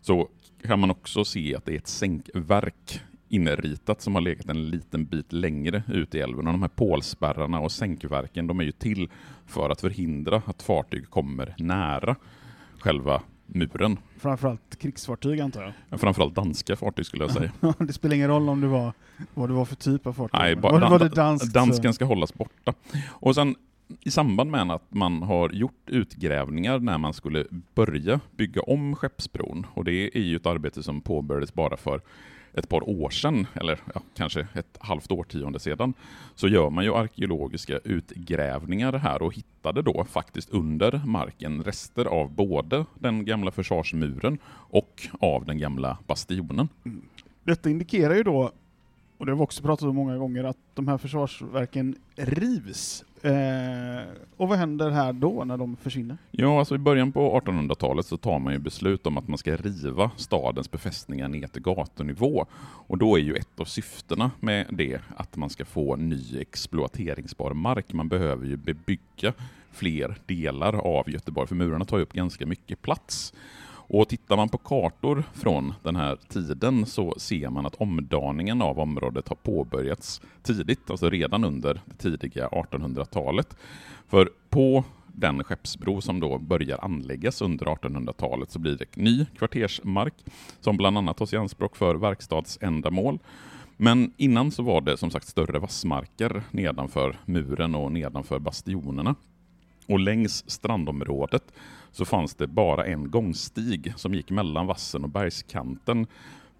så 0.00 0.28
kan 0.66 0.78
man 0.80 0.90
också 0.90 1.24
se 1.24 1.54
att 1.56 1.64
det 1.64 1.72
är 1.74 1.78
ett 1.78 1.86
sänkverk 1.88 3.00
inritat 3.28 4.00
som 4.00 4.14
har 4.14 4.22
legat 4.22 4.48
en 4.48 4.70
liten 4.70 5.04
bit 5.04 5.32
längre 5.32 5.82
ut 5.88 6.14
i 6.14 6.20
älven. 6.20 6.46
Och 6.46 6.52
de 6.52 6.62
här 6.62 6.68
pålspärrarna 6.68 7.60
och 7.60 7.72
sänkverken 7.72 8.46
de 8.46 8.60
är 8.60 8.64
ju 8.64 8.72
till 8.72 9.08
för 9.46 9.70
att 9.70 9.80
förhindra 9.80 10.42
att 10.46 10.62
fartyg 10.62 11.10
kommer 11.10 11.54
nära 11.58 12.16
själva 12.78 13.22
muren. 13.46 13.98
Framförallt 14.18 14.78
krigsfartyg 14.78 15.40
antar 15.40 15.74
jag. 15.88 16.00
Framförallt 16.00 16.34
danska 16.34 16.76
fartyg 16.76 17.06
skulle 17.06 17.24
jag 17.24 17.32
säga. 17.32 17.52
det 17.78 17.92
spelar 17.92 18.14
ingen 18.16 18.28
roll 18.28 18.48
om 18.48 18.60
det 18.60 18.66
var 18.66 18.92
vad 19.34 19.48
det 19.48 19.52
var 19.52 19.64
för 19.64 19.76
typ 19.76 20.06
av 20.06 20.12
fartyg. 20.12 20.40
Nej, 20.40 20.54
var, 20.54 20.72
bara, 20.72 20.90
var 20.90 20.98
det 20.98 21.08
danskt? 21.08 21.54
dansken 21.54 21.92
så- 21.92 21.94
ska 21.94 22.04
hållas 22.04 22.34
borta. 22.34 22.74
Och 23.08 23.34
sen 23.34 23.54
i 24.00 24.10
samband 24.10 24.50
med 24.50 24.70
att 24.70 24.94
man 24.94 25.22
har 25.22 25.50
gjort 25.50 25.82
utgrävningar 25.86 26.78
när 26.78 26.98
man 26.98 27.14
skulle 27.14 27.46
börja 27.74 28.20
bygga 28.36 28.62
om 28.62 28.96
Skeppsbron, 28.96 29.66
och 29.74 29.84
det 29.84 30.16
är 30.18 30.22
ju 30.22 30.36
ett 30.36 30.46
arbete 30.46 30.82
som 30.82 31.00
påbörjades 31.00 31.54
bara 31.54 31.76
för 31.76 32.00
ett 32.58 32.68
par 32.68 32.88
år 32.88 33.10
sedan, 33.10 33.46
eller 33.54 33.80
ja, 33.94 34.02
kanske 34.14 34.46
ett 34.54 34.78
halvt 34.80 35.12
årtionde 35.12 35.58
sedan, 35.60 35.94
så 36.34 36.48
gör 36.48 36.70
man 36.70 36.84
ju 36.84 36.94
arkeologiska 36.94 37.78
utgrävningar 37.84 38.92
här 38.92 39.22
och 39.22 39.34
hittade 39.34 39.82
då 39.82 40.04
faktiskt 40.04 40.50
under 40.50 41.00
marken 41.04 41.62
rester 41.62 42.04
av 42.04 42.30
både 42.30 42.84
den 42.94 43.24
gamla 43.24 43.50
försvarsmuren 43.50 44.38
och 44.48 45.08
av 45.20 45.44
den 45.44 45.58
gamla 45.58 45.98
bastionen. 46.06 46.68
Detta 47.44 47.70
indikerar 47.70 48.14
ju 48.14 48.22
då, 48.22 48.52
och 49.18 49.26
det 49.26 49.32
har 49.32 49.36
vi 49.36 49.44
också 49.44 49.62
pratat 49.62 49.88
om 49.88 49.96
många 49.96 50.18
gånger, 50.18 50.44
att 50.44 50.58
de 50.74 50.88
här 50.88 50.98
försvarsverken 50.98 51.96
rivs 52.16 53.04
Eh, 53.22 54.04
och 54.36 54.48
vad 54.48 54.58
händer 54.58 54.90
här 54.90 55.12
då 55.12 55.44
när 55.44 55.56
de 55.56 55.76
försvinner? 55.76 56.16
Ja, 56.30 56.58
alltså 56.58 56.74
i 56.74 56.78
början 56.78 57.12
på 57.12 57.40
1800-talet 57.40 58.06
så 58.06 58.16
tar 58.16 58.38
man 58.38 58.52
ju 58.52 58.58
beslut 58.58 59.06
om 59.06 59.18
att 59.18 59.28
man 59.28 59.38
ska 59.38 59.56
riva 59.56 60.10
stadens 60.16 60.70
befästningar 60.70 61.28
ner 61.28 61.46
till 61.46 61.62
gatunivå. 61.62 62.46
Och 62.60 62.98
då 62.98 63.16
är 63.16 63.20
ju 63.20 63.34
ett 63.34 63.60
av 63.60 63.64
syftena 63.64 64.30
med 64.40 64.66
det 64.70 65.00
att 65.16 65.36
man 65.36 65.50
ska 65.50 65.64
få 65.64 65.96
ny 65.96 66.40
exploateringsbar 66.40 67.54
mark. 67.54 67.92
Man 67.92 68.08
behöver 68.08 68.46
ju 68.46 68.56
bebygga 68.56 69.32
fler 69.72 70.16
delar 70.26 70.74
av 70.74 71.10
Göteborg, 71.10 71.48
för 71.48 71.54
murarna 71.54 71.84
tar 71.84 71.96
ju 71.96 72.02
upp 72.02 72.12
ganska 72.12 72.46
mycket 72.46 72.82
plats. 72.82 73.34
Och 73.90 74.08
tittar 74.08 74.36
man 74.36 74.48
på 74.48 74.58
kartor 74.58 75.24
från 75.34 75.74
den 75.82 75.96
här 75.96 76.16
tiden 76.28 76.86
så 76.86 77.14
ser 77.18 77.50
man 77.50 77.66
att 77.66 77.74
omdaningen 77.74 78.62
av 78.62 78.78
området 78.78 79.28
har 79.28 79.36
påbörjats 79.36 80.20
tidigt, 80.42 80.90
alltså 80.90 81.10
redan 81.10 81.44
under 81.44 81.80
det 81.84 81.94
tidiga 81.96 82.48
1800-talet. 82.48 83.56
För 84.08 84.30
på 84.48 84.84
den 85.06 85.44
skeppsbro 85.44 86.00
som 86.00 86.20
då 86.20 86.38
börjar 86.38 86.84
anläggas 86.84 87.42
under 87.42 87.66
1800-talet 87.66 88.50
så 88.50 88.58
blir 88.58 88.76
det 88.76 88.96
ny 88.96 89.26
kvartersmark 89.38 90.14
som 90.60 90.76
bland 90.76 90.98
annat 90.98 91.16
tas 91.16 91.32
i 91.32 91.36
anspråk 91.36 91.76
för 91.76 91.94
verkstadsändamål. 91.94 93.18
Men 93.76 94.12
innan 94.16 94.50
så 94.50 94.62
var 94.62 94.80
det 94.80 94.96
som 94.96 95.10
sagt 95.10 95.28
större 95.28 95.58
vassmarker 95.58 96.42
nedanför 96.50 97.18
muren 97.24 97.74
och 97.74 97.92
nedanför 97.92 98.38
bastionerna. 98.38 99.14
Och 99.88 99.98
längs 99.98 100.50
strandområdet 100.50 101.52
så 101.90 102.04
fanns 102.04 102.34
det 102.34 102.46
bara 102.46 102.86
en 102.86 103.10
gångstig 103.10 103.92
som 103.96 104.14
gick 104.14 104.30
mellan 104.30 104.66
vassen 104.66 105.04
och 105.04 105.10
bergskanten 105.10 106.06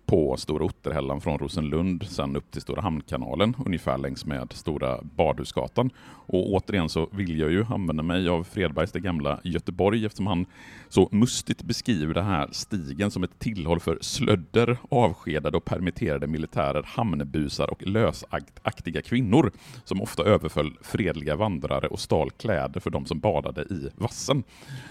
på 0.08 0.36
Stora 0.36 0.64
Otterhällan 0.64 1.20
från 1.20 1.38
Rosenlund 1.38 2.06
sen 2.08 2.36
upp 2.36 2.50
till 2.50 2.62
Stora 2.62 2.82
Hamnkanalen, 2.82 3.56
ungefär 3.66 3.98
längs 3.98 4.26
med 4.26 4.52
Stora 4.52 4.98
Badhusgatan. 5.02 5.90
Och 6.30 6.52
återigen 6.52 6.88
så 6.88 7.08
vill 7.12 7.38
jag 7.38 7.50
ju 7.50 7.64
använda 7.64 8.02
mig 8.02 8.28
av 8.28 8.44
Fredbergs 8.44 8.92
Det 8.92 9.00
gamla 9.00 9.40
Göteborg 9.44 10.06
eftersom 10.06 10.26
han 10.26 10.46
så 10.88 11.08
mustigt 11.12 11.62
beskriver 11.62 12.14
den 12.14 12.24
här 12.24 12.48
stigen 12.52 13.10
som 13.10 13.24
ett 13.24 13.38
tillhåll 13.38 13.80
för 13.80 13.98
slödder, 14.00 14.76
avskedade 14.90 15.56
och 15.56 15.64
permitterade 15.64 16.26
militärer, 16.26 16.82
hamnbusar 16.86 17.70
och 17.70 17.86
lösaktiga 17.86 19.02
kvinnor 19.02 19.52
som 19.84 20.02
ofta 20.02 20.22
överföll 20.22 20.78
fredliga 20.82 21.36
vandrare 21.36 21.86
och 21.88 22.00
stal 22.00 22.30
kläder 22.30 22.80
för 22.80 22.90
de 22.90 23.06
som 23.06 23.18
badade 23.18 23.62
i 23.62 23.90
vassen. 23.96 24.42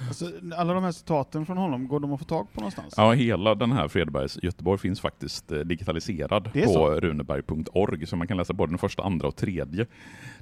Alltså, 0.08 0.26
alla 0.58 0.74
de 0.74 0.84
här 0.84 0.92
citaten 0.92 1.46
från 1.46 1.58
honom, 1.58 1.88
går 1.88 2.00
de 2.00 2.14
att 2.14 2.20
få 2.20 2.26
tag 2.26 2.48
på 2.54 2.60
någonstans? 2.62 2.94
Ja, 2.98 3.12
hela 3.12 3.56
den 3.56 3.72
här 3.72 3.88
Fredbergs 3.88 4.40
Göteborg 4.44 4.80
finns 4.80 5.00
faktiskt 5.08 5.52
eh, 5.52 5.60
digitaliserad 5.60 6.54
på 6.54 6.90
runeberg.org, 6.90 8.08
så 8.08 8.16
man 8.16 8.28
kan 8.28 8.38
läsa 8.38 8.54
både 8.54 8.72
den 8.72 8.78
första, 8.78 9.04
andra 9.04 9.28
och 9.28 9.36
tredje 9.36 9.86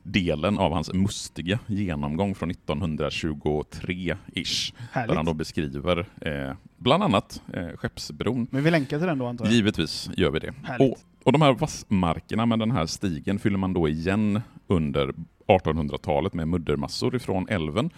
delen 0.03 0.57
av 0.57 0.73
hans 0.73 0.93
mustiga 0.93 1.59
genomgång 1.67 2.35
från 2.35 2.51
1923-ish. 2.51 4.73
Där 4.93 5.15
han 5.15 5.25
då 5.25 5.33
beskriver 5.33 6.05
eh, 6.21 6.53
bland 6.77 7.03
annat 7.03 7.41
eh, 7.53 7.67
Skeppsbron. 7.75 8.47
Men 8.51 8.63
vi 8.63 8.71
länkar 8.71 8.97
till 8.97 9.07
den 9.07 9.17
då 9.17 9.25
antar 9.25 9.45
jag? 9.45 9.53
Givetvis 9.53 10.09
gör 10.17 10.31
vi 10.31 10.39
det. 10.39 10.53
Och, 10.79 10.97
och 11.23 11.31
de 11.31 11.41
här 11.41 11.53
vassmarkerna 11.53 12.45
med 12.45 12.59
den 12.59 12.71
här 12.71 12.85
stigen 12.85 13.39
fyller 13.39 13.57
man 13.57 13.73
då 13.73 13.87
igen 13.87 14.41
under 14.67 15.13
1800-talet 15.47 16.33
med 16.33 16.47
muddermassor 16.47 17.15
ifrån 17.15 17.49
älven. 17.49 17.89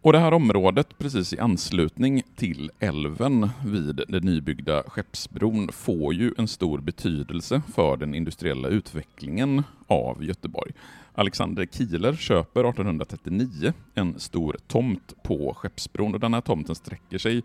Och 0.00 0.12
det 0.12 0.18
här 0.18 0.34
området 0.34 0.98
precis 0.98 1.32
i 1.32 1.38
anslutning 1.38 2.22
till 2.36 2.70
älven 2.78 3.50
vid 3.66 4.00
den 4.08 4.24
nybyggda 4.24 4.82
Skeppsbron 4.82 5.68
får 5.72 6.14
ju 6.14 6.34
en 6.38 6.48
stor 6.48 6.78
betydelse 6.78 7.62
för 7.74 7.96
den 7.96 8.14
industriella 8.14 8.68
utvecklingen 8.68 9.62
av 9.86 10.24
Göteborg. 10.24 10.72
Alexander 11.14 11.66
Kieler 11.66 12.14
köper 12.14 12.60
1839 12.60 13.72
en 13.94 14.20
stor 14.20 14.56
tomt 14.66 15.14
på 15.22 15.54
Skeppsbron 15.54 16.14
och 16.14 16.20
den 16.20 16.34
här 16.34 16.40
tomten 16.40 16.74
sträcker 16.74 17.18
sig 17.18 17.42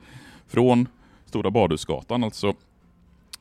från 0.47 0.87
Stora 1.25 1.51
Badhusgatan, 1.51 2.23
alltså 2.23 2.53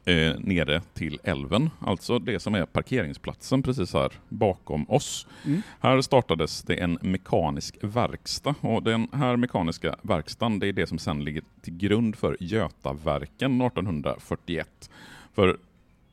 eh, 0.07 0.35
nere 0.39 0.83
till 0.95 1.21
älven, 1.25 1.71
alltså 1.81 2.19
det 2.19 2.41
som 2.41 2.55
är 2.55 2.67
parkeringsplatsen 2.67 3.63
precis 3.63 3.93
här 3.93 4.13
bakom 4.29 4.91
oss. 4.91 5.27
Mm. 5.47 5.63
Här 5.81 6.01
startades 6.01 6.63
det 6.63 6.75
en 6.75 6.99
mekanisk 7.03 7.77
verkstad 7.81 8.55
och 8.61 8.83
den 8.83 9.09
här 9.13 9.37
mekaniska 9.37 9.97
verkstaden 10.03 10.59
det 10.59 10.69
är 10.69 10.73
det 10.73 10.87
som 10.87 10.99
sedan 10.99 11.25
ligger 11.25 11.43
till 11.63 11.77
grund 11.77 12.17
för 12.17 12.37
Götaverken 12.41 13.61
1841. 13.61 14.91
För 15.35 15.59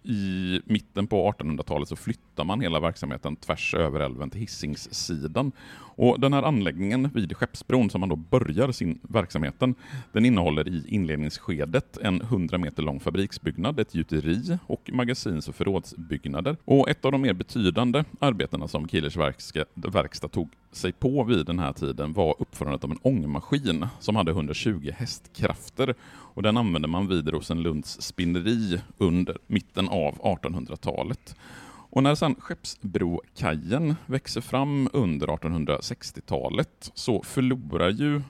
i 0.03 0.61
mitten 0.65 1.07
på 1.07 1.31
1800-talet 1.31 1.89
så 1.89 1.95
flyttar 1.95 2.43
man 2.43 2.61
hela 2.61 2.79
verksamheten 2.79 3.35
tvärs 3.35 3.73
över 3.73 3.99
älven 3.99 4.29
till 4.29 4.39
Hisingssidan. 4.39 5.51
Och 5.95 6.19
den 6.19 6.33
här 6.33 6.43
anläggningen 6.43 7.09
vid 7.13 7.37
Skeppsbron 7.37 7.89
som 7.89 7.99
man 7.99 8.09
då 8.09 8.15
börjar 8.15 8.71
sin 8.71 8.99
verksamheten, 9.01 9.75
den 10.11 10.25
innehåller 10.25 10.67
i 10.67 10.83
inledningsskedet 10.87 11.97
en 11.97 12.21
100 12.21 12.57
meter 12.57 12.83
lång 12.83 12.99
fabriksbyggnad, 12.99 13.79
ett 13.79 13.95
gjuteri 13.95 14.57
och 14.67 14.89
magasins 14.93 15.47
och 15.47 15.55
förrådsbyggnader. 15.55 16.57
Och 16.65 16.89
ett 16.89 17.05
av 17.05 17.11
de 17.11 17.21
mer 17.21 17.33
betydande 17.33 18.03
arbetena 18.19 18.67
som 18.67 18.87
Kielers 18.87 19.17
verkstad 19.75 20.27
tog 20.27 20.49
sig 20.75 20.91
på 20.91 21.23
vid 21.23 21.45
den 21.45 21.59
här 21.59 21.73
tiden 21.73 22.13
var 22.13 22.35
uppförandet 22.39 22.83
av 22.83 22.91
en 22.91 22.99
ångmaskin 23.01 23.87
som 23.99 24.15
hade 24.15 24.31
120 24.31 24.91
hästkrafter 24.95 25.95
och 26.11 26.43
den 26.43 26.57
använde 26.57 26.87
man 26.87 27.07
vid 27.07 27.29
Rosenlunds 27.29 28.01
spinneri 28.01 28.81
under 28.97 29.37
mitten 29.47 29.89
av 29.89 30.15
1800-talet. 30.15 31.35
Och 31.89 32.03
när 32.03 32.15
sedan 32.15 32.35
Skeppsbrokajen 32.39 33.95
växer 34.05 34.41
fram 34.41 34.89
under 34.93 35.27
1860-talet 35.27 36.91
så 36.93 37.23
förlorar 37.23 37.89
ju 37.89 38.21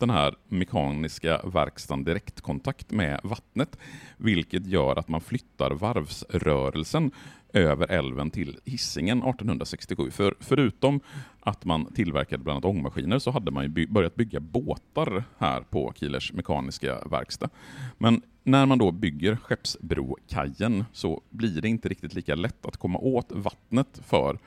den 0.00 0.10
här 0.10 0.34
mekaniska 0.48 1.40
verkstaden 1.44 2.04
direktkontakt 2.04 2.90
med 2.90 3.20
vattnet, 3.22 3.78
vilket 4.16 4.66
gör 4.66 4.96
att 4.96 5.08
man 5.08 5.20
flyttar 5.20 5.70
varvsrörelsen 5.70 7.10
över 7.52 7.90
älven 7.90 8.30
till 8.30 8.58
Hisingen 8.64 9.18
1867. 9.18 10.10
För 10.10 10.34
förutom 10.40 11.00
att 11.40 11.64
man 11.64 11.92
tillverkade 11.92 12.44
bland 12.44 12.56
annat 12.56 12.76
ångmaskiner 12.76 13.18
så 13.18 13.30
hade 13.30 13.50
man 13.50 13.72
by 13.72 13.86
börjat 13.86 14.14
bygga 14.14 14.40
båtar 14.40 15.24
här 15.38 15.60
på 15.60 15.92
Kielers 15.96 16.32
mekaniska 16.32 16.98
verkstad. 17.10 17.48
Men 17.98 18.22
när 18.42 18.66
man 18.66 18.78
då 18.78 18.90
bygger 18.90 19.36
Skeppsbrokajen 19.36 20.84
så 20.92 21.22
blir 21.30 21.60
det 21.60 21.68
inte 21.68 21.88
riktigt 21.88 22.14
lika 22.14 22.34
lätt 22.34 22.66
att 22.66 22.76
komma 22.76 22.98
åt 22.98 23.32
vattnet 23.32 24.00
för 24.04 24.38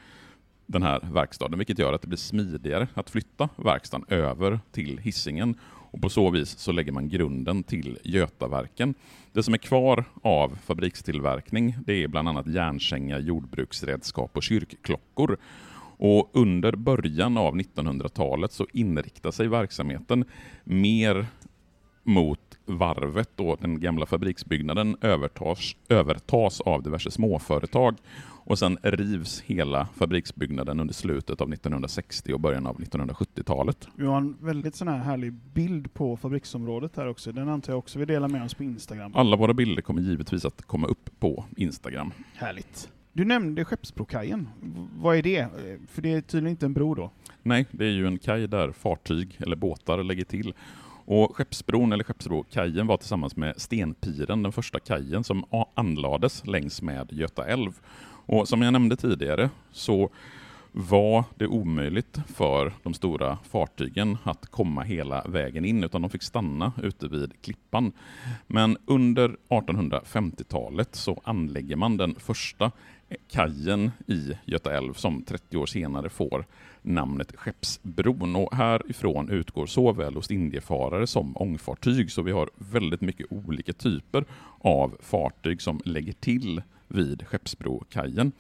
den 0.65 0.84
här 0.84 1.00
verkstaden, 1.12 1.58
vilket 1.58 1.79
gör 1.79 1.93
att 1.93 2.01
det 2.01 2.08
blir 2.08 2.17
smidigare 2.17 2.88
att 2.93 3.10
flytta 3.10 3.50
verkstaden 3.55 4.05
över 4.10 4.60
till 4.72 4.98
hissingen 4.98 5.55
och 5.93 6.01
på 6.01 6.10
så 6.10 6.29
vis 6.29 6.50
så 6.50 6.72
lägger 6.72 6.91
man 6.91 7.10
grunden 7.10 7.63
till 7.63 7.98
Götaverken. 8.03 8.93
Det 9.32 9.43
som 9.43 9.53
är 9.53 9.58
kvar 9.58 10.05
av 10.22 10.58
fabrikstillverkning 10.65 11.75
det 11.86 12.03
är 12.03 12.08
bland 12.08 12.29
annat 12.29 12.48
järnsänga, 12.48 13.20
jordbruksredskap 13.20 14.38
och 14.38 14.43
kyrkklockor. 14.43 15.38
Och 15.98 16.29
under 16.34 16.75
början 16.75 17.38
av 17.38 17.55
1900-talet 17.55 18.51
så 18.51 18.67
inriktar 18.74 19.32
sig 19.32 19.48
verksamheten 19.48 20.25
mer 20.63 21.25
mot 22.03 22.52
varvet 22.65 23.39
och 23.39 23.58
den 23.62 23.79
gamla 23.79 24.05
fabriksbyggnaden 24.05 24.98
övertas, 25.01 25.75
övertas 25.89 26.62
av 26.62 26.84
diverse 26.84 27.12
småföretag 27.12 27.96
och 28.46 28.60
sen 28.60 28.77
rivs 28.82 29.41
hela 29.41 29.88
fabriksbyggnaden 29.96 30.79
under 30.79 30.93
slutet 30.93 31.41
av 31.41 31.53
1960 31.53 32.34
och 32.34 32.39
början 32.39 32.67
av 32.67 32.79
1970-talet. 32.79 33.88
Vi 33.96 34.05
har 34.05 34.17
en 34.17 34.38
väldigt 34.39 34.75
sån 34.75 34.88
här 34.88 34.98
härlig 34.98 35.34
bild 35.34 35.93
på 35.93 36.17
fabriksområdet 36.17 36.98
här 36.98 37.08
också. 37.08 37.32
Den 37.32 37.50
antar 37.50 37.74
jag 37.74 37.79
också 37.79 38.00
vi 38.00 38.05
delar 38.05 38.27
med 38.27 38.43
oss 38.43 38.53
på 38.53 38.63
Instagram. 38.63 39.12
Alla 39.15 39.38
våra 39.38 39.53
bilder 39.53 39.82
kommer 39.82 40.01
givetvis 40.01 40.46
att 40.46 40.62
komma 40.62 40.88
upp 40.88 41.10
på 41.20 41.46
Instagram. 41.58 42.12
Härligt. 42.36 42.89
Du 43.13 43.25
nämnde 43.25 43.65
Skeppsbrokajen. 43.65 44.50
Vad 45.00 45.17
är 45.17 45.22
det? 45.22 45.48
För 45.89 46.01
det 46.01 46.13
är 46.13 46.22
tydligen 46.22 46.51
inte 46.51 46.65
en 46.65 46.74
bro 46.74 46.96
då? 46.96 47.12
Nej, 47.43 47.65
det 47.72 47.86
är 47.86 47.91
ju 47.91 48.08
en 48.08 48.20
kaj 48.20 48.48
där 48.48 48.72
fartyg 48.72 49.38
eller 49.39 49.55
båtar 49.55 50.03
lägger 50.03 50.25
till. 50.25 50.53
Och 51.05 51.36
Skeppsbron, 51.36 51.93
eller 51.93 52.03
Skeppsbrokajen, 52.03 52.88
var 52.88 52.98
tillsammans 52.98 53.36
med 53.36 53.62
Stenpiren 53.62 54.43
den 54.43 54.51
första 54.51 54.79
kajen 54.79 55.24
som 55.24 55.45
anlades 55.75 56.48
längs 56.48 56.81
med 56.81 57.12
Göta 57.12 57.45
älv. 57.45 57.72
Och 58.25 58.48
som 58.48 58.62
jag 58.62 58.74
nämnde 58.74 58.95
tidigare 58.95 59.50
så 59.72 60.10
var 60.72 61.24
det 61.36 61.48
omöjligt 61.48 62.19
för 62.27 62.74
de 62.83 62.93
stora 62.93 63.38
fartygen 63.50 64.17
att 64.24 64.45
komma 64.45 64.81
hela 64.81 65.24
vägen 65.27 65.65
in, 65.65 65.83
utan 65.83 66.01
de 66.01 66.10
fick 66.10 66.24
stanna 66.24 66.74
ute 66.83 67.07
vid 67.07 67.41
klippan. 67.41 67.91
Men 68.48 68.77
under 68.86 69.36
1850-talet 69.50 70.95
så 70.95 71.22
anlägger 71.24 71.75
man 71.75 71.98
den 71.98 72.15
första 72.15 72.72
kajen 73.32 73.91
i 74.08 74.32
Göta 74.46 74.77
älv 74.77 74.93
som 74.93 75.24
30 75.24 75.58
år 75.58 75.65
senare 75.65 76.10
får 76.10 76.46
namnet 76.82 77.34
Skeppsbron. 77.36 78.36
Och 78.36 78.55
härifrån 78.55 79.29
utgår 79.29 79.65
såväl 79.65 80.17
ostindiefarare 80.17 81.08
som 81.08 81.38
ångfartyg, 81.38 82.12
så 82.12 82.22
vi 82.22 82.32
har 82.32 82.50
väldigt 82.55 83.01
mycket 83.01 83.27
olika 83.29 83.74
typer 83.74 84.25
av 84.60 84.98
fartyg 85.01 85.62
som 85.62 85.82
lägger 85.86 86.13
till 86.13 86.62
vid 86.88 87.27
Skeppsbrokajen. 87.27 88.32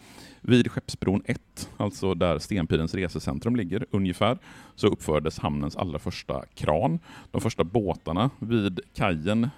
Vid 0.41 0.71
Skeppsbron 0.71 1.21
1, 1.25 1.69
alltså 1.77 2.13
där 2.13 2.39
Stenpirens 2.39 2.93
resecentrum 2.93 3.55
ligger 3.55 3.85
ungefär, 3.91 4.37
så 4.75 4.87
uppfördes 4.87 5.39
hamnens 5.39 5.75
allra 5.75 5.99
första 5.99 6.45
kran. 6.55 6.99
De 7.31 7.41
första 7.41 7.63
båtarna 7.63 8.29
vid 8.39 8.79
kajen 8.93 9.49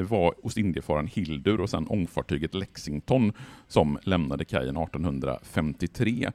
det 0.00 0.06
var 0.06 0.34
Ostindiefararen 0.46 1.06
Hildur 1.06 1.60
och 1.60 1.70
sen 1.70 1.86
ångfartyget 1.86 2.54
Lexington 2.54 3.32
som 3.68 3.98
lämnade 4.02 4.44
kajen 4.44 4.76
1853. 4.76 6.30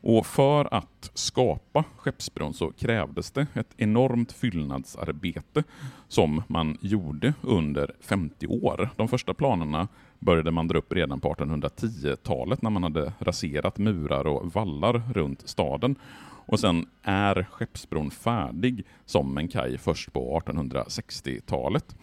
Och 0.00 0.26
för 0.26 0.74
att 0.74 1.10
skapa 1.14 1.84
Skeppsbron 1.96 2.54
så 2.54 2.72
krävdes 2.72 3.30
det 3.30 3.46
ett 3.54 3.74
enormt 3.76 4.32
fyllnadsarbete 4.32 5.64
som 6.08 6.42
man 6.48 6.78
gjorde 6.80 7.34
under 7.42 7.94
50 8.00 8.46
år. 8.46 8.90
De 8.96 9.08
första 9.08 9.34
planerna 9.34 9.88
började 10.18 10.50
man 10.50 10.68
dra 10.68 10.78
upp 10.78 10.92
redan 10.92 11.20
på 11.20 11.34
1810-talet 11.34 12.62
när 12.62 12.70
man 12.70 12.82
hade 12.82 13.12
raserat 13.18 13.78
murar 13.78 14.26
och 14.26 14.52
vallar 14.52 15.02
runt 15.14 15.48
staden. 15.48 15.96
Och 16.48 16.60
sen 16.60 16.86
är 17.02 17.46
Skeppsbron 17.50 18.10
färdig 18.10 18.86
som 19.04 19.38
en 19.38 19.48
kaj 19.48 19.78
först 19.78 20.12
på 20.12 20.40
1860-talet. 20.40 21.96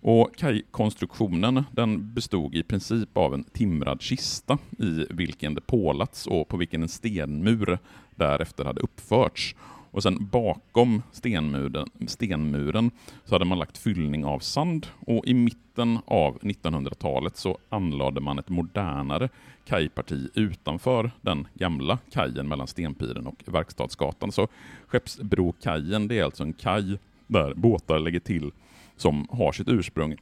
Och 0.00 0.36
kajkonstruktionen 0.36 1.64
den 1.72 2.14
bestod 2.14 2.54
i 2.54 2.62
princip 2.62 3.16
av 3.16 3.34
en 3.34 3.44
timrad 3.44 4.02
kista 4.02 4.58
i 4.78 5.06
vilken 5.10 5.54
det 5.54 5.60
pålats 5.60 6.26
och 6.26 6.48
på 6.48 6.56
vilken 6.56 6.82
en 6.82 6.88
stenmur 6.88 7.78
därefter 8.14 8.64
hade 8.64 8.80
uppförts. 8.80 9.54
Och 9.92 10.02
sen 10.02 10.28
bakom 10.32 11.02
stenmuren, 11.12 11.88
stenmuren 12.06 12.90
så 13.24 13.34
hade 13.34 13.44
man 13.44 13.58
lagt 13.58 13.78
fyllning 13.78 14.24
av 14.24 14.38
sand 14.38 14.86
och 15.06 15.26
i 15.26 15.34
mitten 15.34 15.98
av 16.04 16.38
1900-talet 16.38 17.36
så 17.36 17.58
anlade 17.68 18.20
man 18.20 18.38
ett 18.38 18.48
modernare 18.48 19.28
kajparti 19.66 20.28
utanför 20.34 21.10
den 21.20 21.46
gamla 21.54 21.98
kajen 22.12 22.48
mellan 22.48 22.66
Stenpiren 22.66 23.26
och 23.26 23.42
Verkstadsgatan. 23.46 24.32
Så 24.32 24.48
Skeppsbrokajen 24.86 26.08
det 26.08 26.18
är 26.18 26.24
alltså 26.24 26.42
en 26.42 26.52
kaj 26.52 26.98
där 27.26 27.54
båtar 27.54 27.98
lägger 27.98 28.20
till 28.20 28.52
som 29.00 29.26
har 29.30 29.52
sitt 29.52 29.68
ursprung 29.68 30.16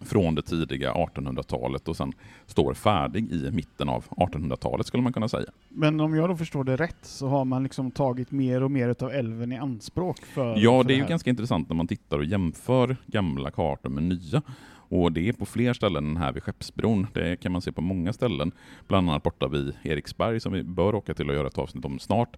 från 0.00 0.34
det 0.34 0.42
tidiga 0.42 0.92
1800-talet 0.92 1.88
och 1.88 1.96
sen 1.96 2.12
står 2.46 2.74
färdig 2.74 3.32
i 3.32 3.50
mitten 3.50 3.88
av 3.88 4.04
1800-talet 4.04 4.86
skulle 4.86 5.02
man 5.02 5.12
kunna 5.12 5.28
säga. 5.28 5.50
Men 5.68 6.00
om 6.00 6.14
jag 6.14 6.28
då 6.28 6.36
förstår 6.36 6.64
det 6.64 6.76
rätt 6.76 6.98
så 7.02 7.28
har 7.28 7.44
man 7.44 7.62
liksom 7.62 7.90
tagit 7.90 8.30
mer 8.30 8.62
och 8.62 8.70
mer 8.70 8.96
av 9.00 9.10
älven 9.10 9.52
i 9.52 9.58
anspråk 9.58 10.18
för 10.18 10.56
Ja, 10.58 10.82
för 10.82 10.88
det 10.88 10.94
är 10.94 10.98
ju 10.98 11.06
ganska 11.06 11.30
intressant 11.30 11.68
när 11.68 11.76
man 11.76 11.86
tittar 11.86 12.18
och 12.18 12.24
jämför 12.24 12.96
gamla 13.06 13.50
kartor 13.50 13.90
med 13.90 14.02
nya. 14.02 14.42
Och 14.88 15.12
det 15.12 15.28
är 15.28 15.32
på 15.32 15.46
fler 15.46 15.72
ställen 15.72 16.06
än 16.06 16.16
här 16.16 16.32
vid 16.32 16.42
Skeppsbron. 16.42 17.06
Det 17.12 17.36
kan 17.40 17.52
man 17.52 17.62
se 17.62 17.72
på 17.72 17.80
många 17.80 18.12
ställen, 18.12 18.52
bland 18.88 19.10
annat 19.10 19.22
borta 19.22 19.48
vid 19.48 19.74
Eriksberg 19.82 20.40
som 20.40 20.52
vi 20.52 20.62
bör 20.62 20.94
åka 20.94 21.14
till 21.14 21.28
och 21.28 21.34
göra 21.34 21.46
ett 21.46 21.58
avsnitt 21.58 21.84
om 21.84 21.98
snart. 21.98 22.36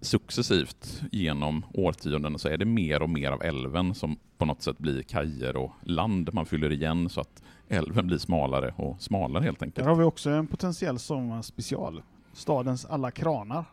Successivt 0.00 1.02
genom 1.12 1.64
årtionden 1.74 2.38
så 2.38 2.48
är 2.48 2.56
det 2.58 2.64
mer 2.64 3.02
och 3.02 3.10
mer 3.10 3.30
av 3.30 3.42
älven 3.42 3.94
som 3.94 4.16
på 4.38 4.44
något 4.44 4.62
sätt 4.62 4.78
blir 4.78 5.02
kajer 5.02 5.56
och 5.56 5.72
land 5.82 6.30
man 6.32 6.46
fyller 6.46 6.72
igen 6.72 7.08
så 7.08 7.20
att 7.20 7.42
älven 7.68 8.06
blir 8.06 8.18
smalare 8.18 8.74
och 8.76 9.02
smalare 9.02 9.44
helt 9.44 9.58
Där 9.58 9.66
enkelt. 9.66 9.86
har 9.86 9.94
vi 9.94 10.04
också 10.04 10.30
en 10.30 10.46
potentiell 10.46 10.98
sommarspecial. 10.98 12.02
Stadens 12.32 12.84
alla 12.84 13.10
kranar. 13.10 13.64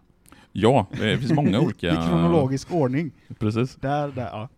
Ja, 0.51 0.85
det 0.91 1.17
finns 1.17 1.31
många 1.31 1.59
olika... 1.61 1.87
I 1.91 1.95
kronologisk 1.95 2.71
ordning. 2.73 3.11
Precis. 3.39 3.75
Där, 3.75 4.07
där, 4.07 4.25
ja. 4.31 4.49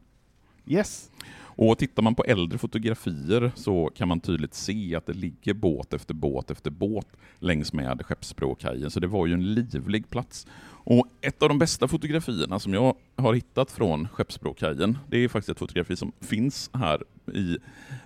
Yes. 0.67 1.11
Och 1.55 1.77
tittar 1.77 2.03
man 2.03 2.15
på 2.15 2.23
äldre 2.23 2.57
fotografier 2.57 3.51
så 3.55 3.91
kan 3.95 4.07
man 4.07 4.19
tydligt 4.19 4.53
se 4.53 4.95
att 4.95 5.05
det 5.05 5.13
ligger 5.13 5.53
båt 5.53 5.93
efter 5.93 6.13
båt 6.13 6.51
efter 6.51 6.71
båt 6.71 7.07
längs 7.39 7.73
med 7.73 8.05
Skeppsbrokajen, 8.05 8.91
så 8.91 8.99
det 8.99 9.07
var 9.07 9.27
ju 9.27 9.33
en 9.33 9.53
livlig 9.53 10.09
plats. 10.09 10.47
Och 10.67 11.07
ett 11.21 11.43
av 11.43 11.49
de 11.49 11.59
bästa 11.59 11.87
fotografierna 11.87 12.59
som 12.59 12.73
jag 12.73 12.95
har 13.15 13.33
hittat 13.33 13.71
från 13.71 14.07
Skeppsbrokajen, 14.07 14.97
det 15.09 15.17
är 15.17 15.27
faktiskt 15.27 15.49
ett 15.49 15.59
fotografi 15.59 15.95
som 15.95 16.11
finns 16.21 16.69
här 16.73 17.03
i, 17.33 17.57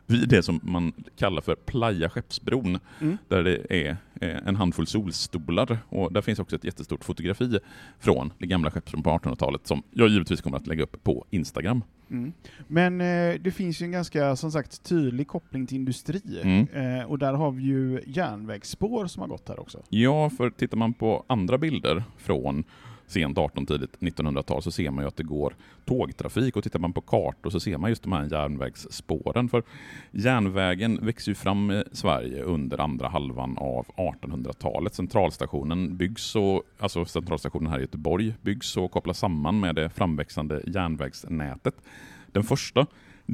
vid 0.05 0.29
det 0.29 0.43
som 0.43 0.59
man 0.63 0.93
kallar 1.17 1.41
för 1.41 1.55
Playa 1.55 2.09
Skeppsbron, 2.09 2.79
Mm. 3.01 3.17
där 3.27 3.43
det 3.43 3.65
är 3.69 3.97
eh, 4.21 4.47
en 4.47 4.55
handfull 4.55 4.87
solstolar. 4.87 5.77
Och 5.89 6.13
där 6.13 6.21
finns 6.21 6.39
också 6.39 6.55
ett 6.55 6.63
jättestort 6.63 7.03
fotografi 7.03 7.59
från 7.99 8.33
det 8.37 8.47
gamla 8.47 8.71
Skeppsbron 8.71 9.03
på 9.03 9.09
1800-talet 9.09 9.67
som 9.67 9.83
jag 9.91 10.07
givetvis 10.09 10.41
kommer 10.41 10.57
att 10.57 10.67
lägga 10.67 10.83
upp 10.83 11.03
på 11.03 11.25
Instagram. 11.29 11.83
Mm. 12.11 12.33
Men 12.67 13.01
eh, 13.01 13.41
det 13.41 13.51
finns 13.51 13.81
ju 13.81 13.83
en 13.85 13.91
ganska, 13.91 14.35
som 14.35 14.51
sagt, 14.51 14.83
tydlig 14.83 15.27
koppling 15.27 15.67
till 15.67 15.75
industri. 15.77 16.21
Mm. 16.43 16.67
Eh, 16.99 17.05
och 17.05 17.19
där 17.19 17.33
har 17.33 17.51
vi 17.51 17.63
ju 17.63 18.01
järnvägsspår 18.07 19.07
som 19.07 19.21
har 19.21 19.27
gått 19.27 19.49
här 19.49 19.59
också. 19.59 19.83
Ja, 19.89 20.29
för 20.29 20.49
tittar 20.49 20.77
man 20.77 20.93
på 20.93 21.25
andra 21.27 21.57
bilder 21.57 22.03
från 22.17 22.63
sent 23.09 23.37
18 23.37 23.65
tidigt 23.65 23.97
1900-tal 23.99 24.61
så 24.61 24.71
ser 24.71 24.91
man 24.91 25.03
ju 25.03 25.07
att 25.07 25.17
det 25.17 25.23
går 25.23 25.55
tågtrafik 25.85 26.55
och 26.55 26.63
tittar 26.63 26.79
man 26.79 26.93
på 26.93 27.01
kartor 27.01 27.49
så 27.49 27.59
ser 27.59 27.77
man 27.77 27.89
just 27.89 28.03
de 28.03 28.11
här 28.11 28.27
järnvägsspåren. 28.31 29.49
För 29.49 29.63
järnvägen 30.11 31.05
växer 31.05 31.31
ju 31.31 31.35
fram 31.35 31.71
i 31.71 31.83
Sverige 31.91 32.43
under 32.43 32.81
andra 32.81 33.07
halvan 33.07 33.57
av 33.57 33.85
1800-talet. 33.85 34.93
Centralstationen 34.93 35.97
byggs 35.97 36.35
och, 36.35 36.63
alltså 36.79 37.05
centralstationen 37.05 37.71
här 37.71 37.79
i 37.79 37.81
Göteborg 37.81 38.33
byggs 38.41 38.77
och 38.77 38.91
kopplas 38.91 39.19
samman 39.19 39.59
med 39.59 39.75
det 39.75 39.89
framväxande 39.89 40.61
järnvägsnätet. 40.67 41.75
Den 42.31 42.43
första 42.43 42.85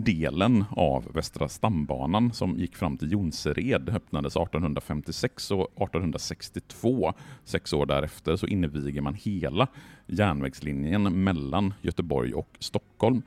delen 0.04 0.66
av 0.70 1.12
Västra 1.14 1.48
stambanan 1.48 2.34
som 2.34 2.60
gick 2.60 2.76
fram 2.76 2.98
till 2.98 3.12
Jonsered 3.12 3.90
öppnades 3.90 4.36
1856 4.36 5.52
och 5.52 5.62
1862, 5.62 7.14
sex 7.44 7.74
år 7.74 7.86
därefter, 7.86 8.36
så 8.36 8.48
inviger 8.48 9.02
man 9.02 9.14
hela 9.14 9.68
järnvägslinjen 10.08 11.24
mellan 11.24 11.74
Göteborg 11.82 12.34
och 12.34 12.50
Stockholm. 12.60 13.22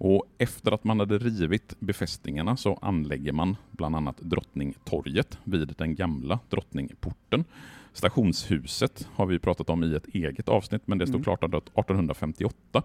Och 0.00 0.24
efter 0.38 0.72
att 0.72 0.84
man 0.84 1.00
hade 1.00 1.18
rivit 1.18 1.74
befästningarna 1.78 2.56
så 2.56 2.78
anlägger 2.82 3.32
man 3.32 3.56
bland 3.70 3.96
annat 3.96 4.16
Drottningtorget 4.20 5.38
vid 5.44 5.74
den 5.78 5.94
gamla 5.94 6.38
Drottningporten. 6.50 7.44
Stationshuset 7.92 9.08
har 9.14 9.26
vi 9.26 9.38
pratat 9.38 9.70
om 9.70 9.84
i 9.84 9.94
ett 9.94 10.06
eget 10.06 10.48
avsnitt, 10.48 10.82
men 10.84 10.98
det 10.98 11.06
stod 11.06 11.14
Mm. 11.14 11.24
klart 11.24 11.44
1858. 11.44 12.82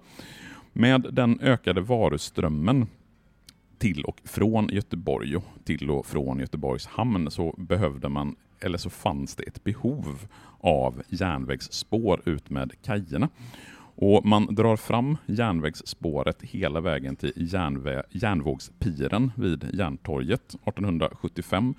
Med 0.74 1.08
den 1.12 1.40
ökade 1.40 1.82
varuströmmen 1.82 2.88
till 3.78 4.04
och 4.04 4.22
från 4.24 4.68
Göteborg 4.72 5.36
och 5.36 5.44
till 5.64 5.92
och 5.92 6.06
från 6.06 6.40
Göteborgs 6.40 6.86
hamn 6.86 7.32
så 7.32 7.56
behövde 7.58 8.10
man, 8.10 8.36
eller 8.60 8.78
så 8.78 8.90
fanns 8.90 9.36
det 9.36 9.44
ett 9.44 9.64
behov 9.64 10.28
av 10.60 11.02
järnvägsspår 11.10 12.22
ut 12.26 12.50
med 12.50 12.72
kajerna. 12.82 13.30
Och 13.96 14.26
man 14.26 14.56
drar 14.56 14.76
fram 14.76 15.18
järnvägsspåret 15.26 16.42
hela 16.42 16.82
vägen 16.82 17.16
till 17.16 17.34
järnvä- 17.36 18.04
Järnvågspiren 18.12 19.32
vid 19.36 19.70
Järntorget 19.74 20.56
1875 20.66 21.76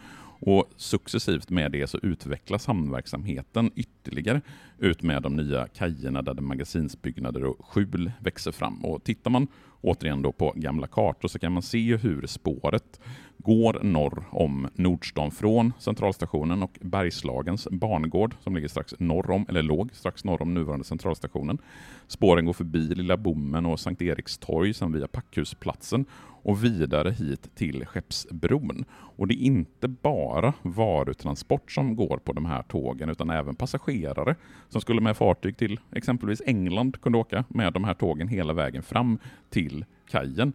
och 0.46 0.64
successivt 0.76 1.50
med 1.50 1.72
det 1.72 1.86
så 1.86 1.98
utvecklas 2.02 2.66
hamnverksamheten 2.66 3.70
ytterligare 3.74 4.40
ut 4.78 5.02
med 5.02 5.22
de 5.22 5.36
nya 5.36 5.68
kajerna 5.68 6.22
där 6.22 6.34
det 6.34 6.42
magasinsbyggnader 6.42 7.44
och 7.44 7.66
skjul 7.66 8.12
växer 8.18 8.52
fram. 8.52 8.84
Och 8.84 9.04
tittar 9.04 9.30
man 9.30 9.46
återigen 9.84 10.22
då 10.22 10.32
på 10.32 10.52
gamla 10.56 10.86
kartor 10.86 11.28
så 11.28 11.38
kan 11.38 11.52
man 11.52 11.62
se 11.62 11.96
hur 11.96 12.26
spåret 12.26 13.00
går 13.36 13.80
norr 13.82 14.24
om 14.30 14.68
Nordstan 14.74 15.30
från 15.30 15.72
Centralstationen 15.78 16.62
och 16.62 16.78
Bergslagens 16.80 17.68
barngård 17.70 18.34
som 18.40 18.54
ligger 18.54 18.68
strax 18.68 18.94
norr 18.98 19.30
om, 19.30 19.46
eller 19.48 19.62
låg 19.62 19.90
strax 19.92 20.24
norr 20.24 20.42
om 20.42 20.54
nuvarande 20.54 20.84
Centralstationen. 20.84 21.58
Spåren 22.06 22.44
går 22.44 22.52
förbi 22.52 22.78
Lilla 22.78 23.16
Bommen 23.16 23.66
och 23.66 23.80
Sankt 23.80 24.02
Eriks 24.02 24.38
torg, 24.38 24.74
sen 24.74 24.92
via 24.92 25.08
Packhusplatsen 25.08 26.06
och 26.44 26.64
vidare 26.64 27.10
hit 27.10 27.54
till 27.54 27.86
Skeppsbron. 27.86 28.84
Och 29.16 29.28
det 29.28 29.34
är 29.34 29.46
inte 29.46 29.88
bara 29.88 30.52
varutransport 30.62 31.72
som 31.72 31.96
går 31.96 32.18
på 32.18 32.32
de 32.32 32.44
här 32.44 32.62
tågen 32.62 33.08
utan 33.08 33.30
även 33.30 33.56
passagerare 33.56 34.36
som 34.68 34.80
skulle 34.80 35.00
med 35.00 35.16
fartyg 35.16 35.56
till 35.56 35.80
exempelvis 35.92 36.42
England 36.46 37.00
kunde 37.00 37.18
åka 37.18 37.44
med 37.48 37.72
de 37.72 37.84
här 37.84 37.94
tågen 37.94 38.28
hela 38.28 38.52
vägen 38.52 38.82
fram 38.82 39.18
till 39.50 39.73
till 39.74 39.84
kajen. 40.10 40.52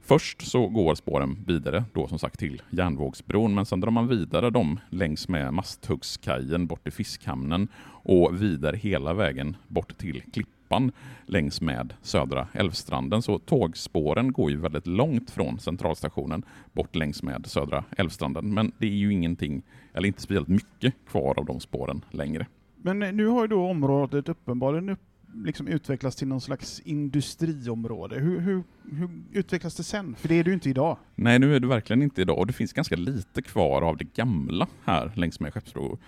Först 0.00 0.42
så 0.42 0.68
går 0.68 0.94
spåren 0.94 1.44
vidare 1.46 1.84
då 1.92 2.08
som 2.08 2.18
sagt 2.18 2.38
till 2.38 2.62
Järnvågsbron 2.70 3.54
men 3.54 3.66
sen 3.66 3.80
drar 3.80 3.90
man 3.90 4.08
vidare 4.08 4.50
dem 4.50 4.80
längs 4.88 5.28
med 5.28 5.54
Masthuggskajen 5.54 6.66
bort 6.66 6.82
till 6.82 6.92
Fiskhamnen 6.92 7.68
och 8.04 8.42
vidare 8.42 8.76
hela 8.76 9.14
vägen 9.14 9.56
bort 9.68 9.98
till 9.98 10.22
Klippan 10.32 10.92
längs 11.26 11.60
med 11.60 11.94
södra 12.02 12.48
Älvstranden. 12.52 13.22
Så 13.22 13.38
tågspåren 13.38 14.32
går 14.32 14.50
ju 14.50 14.56
väldigt 14.56 14.86
långt 14.86 15.30
från 15.30 15.58
centralstationen 15.58 16.42
bort 16.72 16.96
längs 16.96 17.22
med 17.22 17.46
södra 17.46 17.84
Älvstranden. 17.96 18.54
Men 18.54 18.72
det 18.78 18.86
är 18.86 18.96
ju 18.96 19.12
ingenting, 19.12 19.62
eller 19.92 20.08
inte 20.08 20.22
speciellt 20.22 20.48
mycket 20.48 20.94
kvar 21.10 21.34
av 21.38 21.44
de 21.44 21.60
spåren 21.60 22.04
längre. 22.10 22.46
Men 22.82 22.98
nu 22.98 23.26
har 23.26 23.42
ju 23.42 23.48
då 23.48 23.66
området 23.66 24.28
uppenbarligen 24.28 24.88
upp, 24.88 25.09
liksom 25.34 25.68
utvecklats 25.68 26.16
till 26.16 26.28
någon 26.28 26.40
slags 26.40 26.80
industriområde. 26.80 28.18
Hur, 28.18 28.40
hur, 28.40 28.62
hur 28.92 29.08
utvecklas 29.32 29.74
det 29.76 29.82
sen? 29.82 30.14
För 30.18 30.28
det 30.28 30.34
är 30.34 30.44
ju 30.44 30.52
inte 30.52 30.70
idag. 30.70 30.96
Nej, 31.14 31.38
nu 31.38 31.56
är 31.56 31.60
det 31.60 31.66
verkligen 31.66 32.02
inte 32.02 32.22
idag 32.22 32.38
och 32.38 32.46
det 32.46 32.52
finns 32.52 32.72
ganska 32.72 32.96
lite 32.96 33.42
kvar 33.42 33.82
av 33.82 33.96
det 33.96 34.14
gamla 34.14 34.66
här 34.84 35.12
längs 35.14 35.40
med 35.40 35.54
Skeppsbro. 35.54 35.98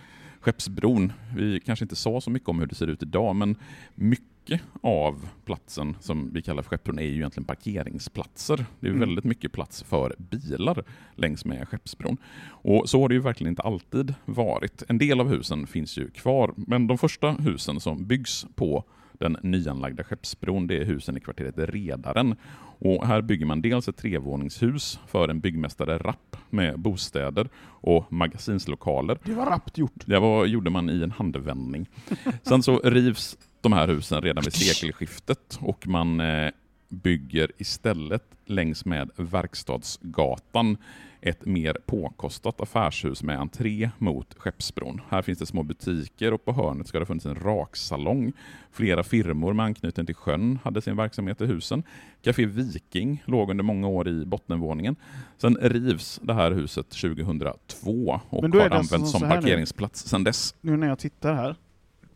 Skeppsbron. 0.40 1.12
Vi 1.36 1.60
kanske 1.60 1.84
inte 1.84 1.96
sa 1.96 2.20
så 2.20 2.30
mycket 2.30 2.48
om 2.48 2.58
hur 2.58 2.66
det 2.66 2.74
ser 2.74 2.86
ut 2.86 3.02
idag, 3.02 3.36
men 3.36 3.56
mycket 3.94 4.60
av 4.80 5.28
platsen 5.44 5.96
som 6.00 6.30
vi 6.32 6.42
kallar 6.42 6.62
för 6.62 6.70
Skeppsbron 6.70 6.98
är 6.98 7.02
ju 7.02 7.14
egentligen 7.14 7.44
parkeringsplatser. 7.44 8.64
Det 8.80 8.86
är 8.86 8.90
Mm. 8.90 9.00
väldigt 9.00 9.24
mycket 9.24 9.52
plats 9.52 9.82
för 9.82 10.14
bilar 10.18 10.84
längs 11.16 11.44
med 11.44 11.68
Skeppsbron. 11.68 12.16
Och 12.44 12.88
så 12.88 13.00
har 13.00 13.08
det 13.08 13.14
ju 13.14 13.20
verkligen 13.20 13.48
inte 13.50 13.62
alltid 13.62 14.14
varit. 14.24 14.82
En 14.88 14.98
del 14.98 15.20
av 15.20 15.28
husen 15.28 15.66
finns 15.66 15.98
ju 15.98 16.10
kvar, 16.10 16.54
men 16.56 16.86
de 16.86 16.98
första 16.98 17.32
husen 17.32 17.80
som 17.80 18.06
byggs 18.06 18.46
på 18.54 18.84
den 19.22 19.36
nyanlagda 19.42 20.04
Skeppsbron, 20.04 20.66
det 20.66 20.76
är 20.76 20.84
husen 20.84 21.16
i 21.16 21.20
kvarteret 21.20 21.54
Redaren. 21.56 22.36
Och 22.78 23.06
här 23.06 23.22
bygger 23.22 23.46
man 23.46 23.62
dels 23.62 23.88
ett 23.88 23.96
trevåningshus 23.96 25.00
för 25.06 25.28
en 25.28 25.40
byggmästare 25.40 25.98
Rapp 25.98 26.36
med 26.50 26.78
bostäder 26.78 27.48
och 27.64 28.12
magasinslokaler. 28.12 29.18
Det 29.24 29.34
var 29.34 29.46
rappt 29.46 29.78
gjort. 29.78 30.06
Det 30.06 30.18
var, 30.18 30.46
gjorde 30.46 30.70
man 30.70 30.90
i 30.90 31.02
en 31.02 31.10
handvändning. 31.10 31.88
Sen 32.42 32.62
så 32.62 32.78
rivs 32.78 33.36
de 33.60 33.72
här 33.72 33.88
husen 33.88 34.22
redan 34.22 34.44
vid 34.44 34.52
sekelskiftet 34.52 35.58
och 35.60 35.86
man 35.86 36.20
eh, 36.20 36.50
bygger 36.88 37.50
istället 37.58 38.24
längs 38.46 38.84
med 38.84 39.10
Verkstadsgatan 39.16 40.76
ett 41.22 41.46
mer 41.46 41.76
påkostat 41.86 42.60
affärshus 42.60 43.22
med 43.22 43.38
entré 43.40 43.90
mot 43.98 44.34
Skeppsbron. 44.38 45.00
Här 45.08 45.22
finns 45.22 45.38
det 45.38 45.46
små 45.46 45.62
butiker 45.62 46.32
och 46.32 46.44
på 46.44 46.52
hörnet 46.52 46.86
ska 46.86 46.98
det 46.98 47.02
ha 47.02 47.06
funnits 47.06 47.26
en 47.26 47.34
raksalong. 47.34 48.32
Flera 48.72 49.02
firmor 49.02 49.52
med 49.52 49.64
anknytning 49.66 50.06
till 50.06 50.14
sjön 50.14 50.58
hade 50.64 50.80
sin 50.82 50.96
verksamhet 50.96 51.40
i 51.40 51.46
husen. 51.46 51.82
Café 52.22 52.46
Viking 52.46 53.22
låg 53.26 53.50
under 53.50 53.64
många 53.64 53.88
år 53.88 54.08
i 54.08 54.24
bottenvåningen. 54.24 54.96
Sen 55.38 55.56
rivs 55.60 56.20
det 56.22 56.34
här 56.34 56.50
huset 56.52 56.90
2002 56.90 58.20
och 58.28 58.42
har 58.42 58.60
alltså 58.60 58.94
använts 58.94 59.12
så 59.12 59.18
som 59.18 59.28
parkeringsplats 59.28 60.08
sedan 60.08 60.24
dess. 60.24 60.54
Nu 60.60 60.76
när 60.76 60.86
jag 60.88 60.98
tittar 60.98 61.34
här. 61.34 61.56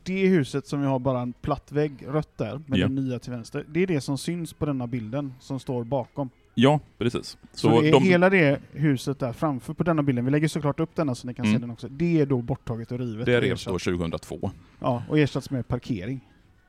Det 0.02 0.26
huset 0.26 0.66
som 0.66 0.80
vi 0.80 0.86
har 0.86 0.98
bara 0.98 1.20
en 1.20 1.32
platt 1.32 1.72
vägg, 1.72 1.92
rött 2.08 2.38
där, 2.38 2.60
med 2.66 2.78
Ja. 2.78 2.88
det 2.88 2.94
nya 2.94 3.18
till 3.18 3.32
vänster. 3.32 3.64
Det 3.68 3.82
är 3.82 3.86
det 3.86 4.00
som 4.00 4.18
syns 4.18 4.52
på 4.52 4.66
denna 4.66 4.86
bilden 4.86 5.34
som 5.40 5.60
står 5.60 5.84
bakom. 5.84 6.30
Ja, 6.58 6.80
precis. 6.98 7.22
Så, 7.22 7.36
Så 7.52 7.80
det 7.80 7.90
de, 7.90 8.02
hela 8.02 8.30
det 8.30 8.60
huset 8.72 9.18
där 9.18 9.32
framför 9.32 9.74
på 9.74 9.82
denna 9.84 10.02
bilden, 10.02 10.24
vi 10.24 10.30
lägger 10.30 10.48
såklart 10.48 10.80
upp 10.80 10.94
denna 10.94 11.14
så 11.14 11.26
ni 11.26 11.34
kan 11.34 11.44
se 11.44 11.48
Mm. 11.50 11.60
den 11.60 11.70
också. 11.70 11.88
Det 11.88 12.20
är 12.20 12.26
då 12.26 12.42
borttaget 12.42 12.92
och 12.92 12.98
rivet. 12.98 13.26
det 13.26 13.40
revs 13.40 13.64
då 13.64 13.70
ersatt. 13.76 13.82
2002. 13.98 14.50
Ja, 14.80 15.02
och 15.08 15.18
ersatts 15.18 15.50
med 15.50 15.68
parkering. 15.68 16.20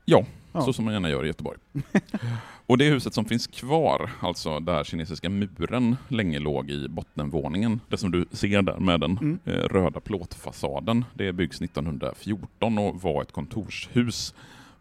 Ja, 0.06 0.26
Ja. 0.54 0.62
så 0.62 0.74
som 0.74 0.86
man 0.86 0.94
gärna 0.94 1.10
gör 1.10 1.24
i 1.24 1.28
Göteborg. 1.28 1.58
och 2.68 2.78
det 2.78 2.86
huset 2.86 3.14
som 3.14 3.26
finns 3.26 3.48
kvar, 3.48 4.10
alltså 4.20 4.60
där 4.60 4.84
kinesiska 4.84 5.30
muren 5.30 5.96
länge 6.08 6.40
låg 6.40 6.70
i 6.70 6.88
bottenvåningen, 6.90 7.80
det 7.90 7.98
som 7.98 8.12
du 8.12 8.26
ser 8.32 8.62
där 8.62 8.78
med 8.80 9.00
den 9.00 9.12
Mm. 9.18 9.40
eh, 9.46 9.52
röda 9.54 10.00
plåtfasaden, 10.00 11.06
det 11.14 11.34
byggs 11.34 11.62
1914 11.62 12.78
och 12.78 13.02
var 13.02 13.22
ett 13.22 13.32
kontorshus 13.32 14.34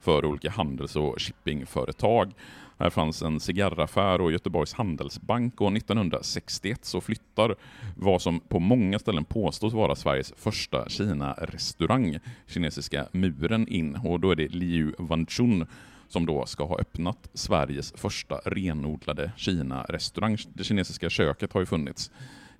för 0.07 0.25
olika 0.25 0.51
handels 0.51 0.97
och 0.97 1.23
shippingföretag. 1.23 2.33
Här 2.79 2.90
fanns 2.90 3.23
en 3.23 3.40
cigarraffär 3.40 4.21
och 4.21 4.33
Göteborgs 4.33 4.73
Handelsbank 4.73 5.61
och 5.61 5.77
1961 5.77 6.85
så 6.85 7.01
flyttar 7.01 7.55
vad 7.97 8.23
som 8.23 8.40
på 8.40 8.59
många 8.59 8.99
ställen 8.99 9.25
påstås 9.25 9.73
vara 9.73 9.95
Sveriges 9.95 10.33
första 10.37 10.88
Kina-restaurang, 10.88 12.19
Kinesiska 12.47 13.07
muren, 13.12 13.69
in 13.69 13.97
och 14.05 14.21
då 14.21 14.31
är 14.31 14.35
det 14.35 14.49
Liu 14.49 14.92
Wanchun 14.99 15.66
som 16.09 16.27
då 16.27 16.47
ska 16.47 16.64
ha 16.64 16.79
öppnat 16.79 17.29
Sveriges 17.35 17.92
första 17.92 18.37
renodlade 18.45 19.33
Kina-restaurang. 19.37 20.37
Det 20.55 20.64
kinesiska 20.64 21.11
köket 21.11 21.53
har 21.53 21.61
ju 21.61 21.66
funnits 21.66 22.11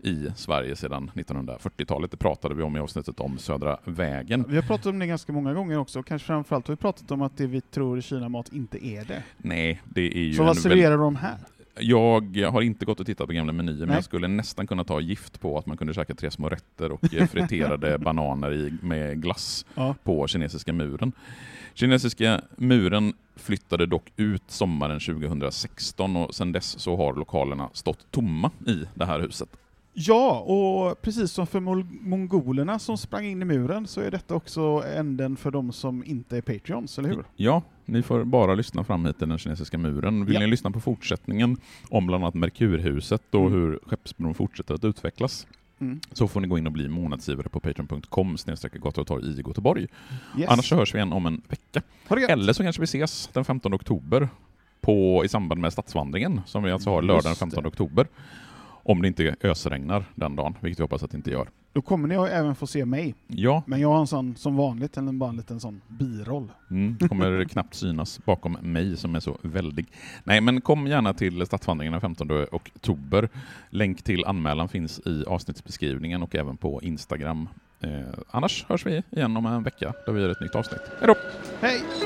i 0.03 0.27
Sverige 0.37 0.77
sedan 0.77 1.11
1940-talet. 1.15 2.11
Det 2.11 2.17
pratade 2.17 2.55
vi 2.55 2.63
om 2.63 2.77
i 2.77 2.81
avsnittet 2.81 3.21
om 3.21 3.39
Södra 3.39 3.79
vägen. 3.85 4.45
Vi 4.49 4.57
har 4.57 4.63
pratat 4.63 4.87
om 4.87 4.99
det 4.99 5.07
ganska 5.07 5.33
många 5.33 5.55
gånger 5.55 5.79
också, 5.79 5.99
och 5.99 6.07
kanske 6.07 6.27
framförallt 6.27 6.69
har 6.69 6.73
vi 6.75 6.81
pratat 6.81 7.11
om 7.11 7.23
att 7.23 7.37
det 7.37 7.47
vi 7.47 7.61
tror 7.61 7.97
är 7.97 8.01
Kina-mat 8.01 8.53
inte 8.53 8.87
är 8.87 9.05
det. 9.05 9.23
Nej, 9.39 9.83
det 9.85 10.19
är 10.19 10.25
ju 10.25 10.35
Så 10.35 10.43
vad 10.45 10.55
väl- 10.55 10.63
serverar 10.63 10.99
de 10.99 11.17
här? 11.17 11.37
Jag 11.81 12.51
har 12.53 12.63
inte 12.63 12.85
gått 12.85 13.01
och 13.01 13.07
tittat 13.07 13.27
på 13.27 13.33
gamla 13.33 13.53
menyer, 13.53 13.79
men 13.79 13.89
Nej. 13.89 13.97
jag 13.97 14.05
skulle 14.05 14.29
nästan 14.29 14.67
kunna 14.67 14.85
ta 14.85 15.01
gift 15.01 15.41
på 15.41 15.59
att 15.59 15.67
man 15.67 15.77
kunde 15.77 15.95
käka 15.95 16.15
tre 16.15 16.31
små 16.31 16.49
rätter 16.49 16.93
och 16.93 17.15
eh, 17.15 17.27
friterade 17.27 17.99
bananer 18.05 18.53
i, 18.53 18.73
med 18.83 19.23
glass 19.23 19.67
Ja. 19.75 19.95
på 20.05 20.27
kinesiska 20.27 20.73
muren. 20.73 21.13
Kinesiska 21.75 22.41
muren 22.57 23.13
flyttade 23.37 23.87
dock 23.87 24.13
ut 24.17 24.43
sommaren 24.47 25.01
2016 25.01 26.17
och 26.17 26.35
sedan 26.35 26.53
dess 26.53 26.79
så 26.79 26.97
har 26.97 27.15
lokalerna 27.15 27.71
stått 27.73 28.11
tomma 28.11 28.51
i 28.67 28.85
det 28.95 29.05
här 29.05 29.21
huset. 29.21 29.49
Ja, 29.99 30.41
och 30.41 31.03
precis 31.03 31.33
som 31.33 31.47
för 31.47 31.61
mongolerna 32.09 32.79
som 32.79 32.99
sprang 32.99 33.25
in 33.25 33.43
i 33.43 33.45
muren 33.45 33.87
så 33.87 34.01
är 34.01 34.11
detta 34.11 34.35
också 34.35 34.83
änden 34.97 35.37
för 35.37 35.51
de 35.51 35.73
som 35.73 36.05
inte 36.05 36.37
är 36.37 36.41
Patreons, 36.41 36.99
eller 36.99 37.09
hur? 37.09 37.25
Ja, 37.37 37.63
ni 37.85 38.03
får 38.03 38.25
bara 38.25 38.55
lyssna 38.55 38.85
fram 38.85 39.07
hit 39.07 39.19
till 39.19 39.29
den 39.29 39.39
kinesiska 39.39 39.79
muren. 39.79 40.25
Vill 40.25 40.35
Ja. 40.35 40.41
ni 40.41 40.47
lyssna 40.47 40.71
på 40.71 40.81
fortsättningen 40.81 41.57
om 41.91 42.07
bland 42.07 42.25
annat 42.25 42.35
Merkurhuset 42.35 43.35
och 43.35 43.41
Mm. 43.41 43.53
hur 43.53 43.79
Skeppsbron 43.87 44.35
fortsätter 44.35 44.75
att 44.75 44.85
utvecklas 44.85 45.47
Mm. 45.79 46.01
så 46.13 46.29
får 46.29 46.41
ni 46.41 46.49
gå 46.49 46.59
in 46.59 46.67
och 46.67 46.73
bli 46.73 46.89
månadsgivare 46.89 47.49
på 47.49 47.61
patreon.com 47.61 48.37
torg 49.07 49.25
i 49.27 49.37
Göteborg. 49.47 49.87
Yes. 50.39 50.49
Annars 50.51 50.69
så 50.69 50.77
hörs 50.77 50.95
vi 50.95 50.99
igen 50.99 51.13
om 51.13 51.27
en 51.27 51.43
vecka. 51.49 51.83
Eller 52.29 52.53
så 52.53 52.63
kanske 52.63 52.83
vi 52.83 52.85
ses 52.85 53.31
den 53.33 53.45
15 53.45 53.75
oktober 53.75 54.29
på, 54.81 55.23
i 55.25 55.29
samband 55.29 55.61
med 55.61 55.73
stadsvandringen 55.73 56.41
som 56.47 56.63
vi 56.63 56.71
alltså 56.71 56.91
har 56.91 57.03
lördag 57.03 57.23
den 57.23 57.31
Just 57.31 57.41
15 57.41 57.63
det. 57.63 57.69
oktober. 57.69 58.07
Om 58.89 59.03
det 59.03 59.09
inte 59.09 59.37
ösregnar 59.43 60.05
den 60.15 60.37
dagen, 60.37 60.55
vilket 60.61 60.79
jag 60.79 60.85
hoppas 60.85 61.03
att 61.03 61.11
det 61.11 61.17
inte 61.17 61.31
gör. 61.31 61.49
Då 61.73 61.83
kommer 61.83 62.09
ni 62.09 62.15
även 62.15 62.55
få 62.55 62.67
se 62.67 62.85
mig, 62.85 63.15
Ja, 63.27 63.63
men 63.67 63.81
jag 63.81 63.89
har 63.89 64.01
en 64.01 64.07
sån, 64.07 64.37
som 64.37 64.57
vanligt, 64.57 64.97
en, 64.97 65.19
bara 65.19 65.31
en 65.31 65.37
liten 65.37 65.61
sån 65.61 65.81
biroll. 65.89 66.53
mm, 66.71 66.99
kommer 67.09 67.45
knappt 67.49 67.75
synas 67.75 68.25
bakom 68.25 68.53
mig 68.53 68.97
som 68.97 69.15
är 69.15 69.21
så 69.21 69.39
väldig. 69.43 69.87
Nej, 70.25 70.41
men 70.41 70.61
kom 70.61 70.87
gärna 70.87 71.15
till 71.15 71.47
stadsvandringen 71.47 71.93
den 71.93 72.01
15 72.01 72.31
oktober. 72.53 73.29
Länk 73.71 74.03
till 74.03 74.25
anmälan 74.25 74.69
finns 74.69 75.01
i 75.07 75.25
avsnittsbeskrivningen 75.27 76.23
och 76.23 76.35
även 76.35 76.57
på 76.57 76.83
Instagram. 76.83 77.49
Eh, 77.81 77.91
annars 78.31 78.65
hörs 78.69 78.87
vi 78.87 79.03
igen 79.11 79.37
om 79.37 79.47
en 79.47 79.63
vecka 79.63 79.93
då 80.07 80.13
vi 80.13 80.21
gör 80.21 80.29
ett 80.29 80.41
nytt 80.41 80.55
avsnitt. 80.55 80.81
Hej 81.01 81.07
då! 81.07 81.15
Hej! 81.61 82.06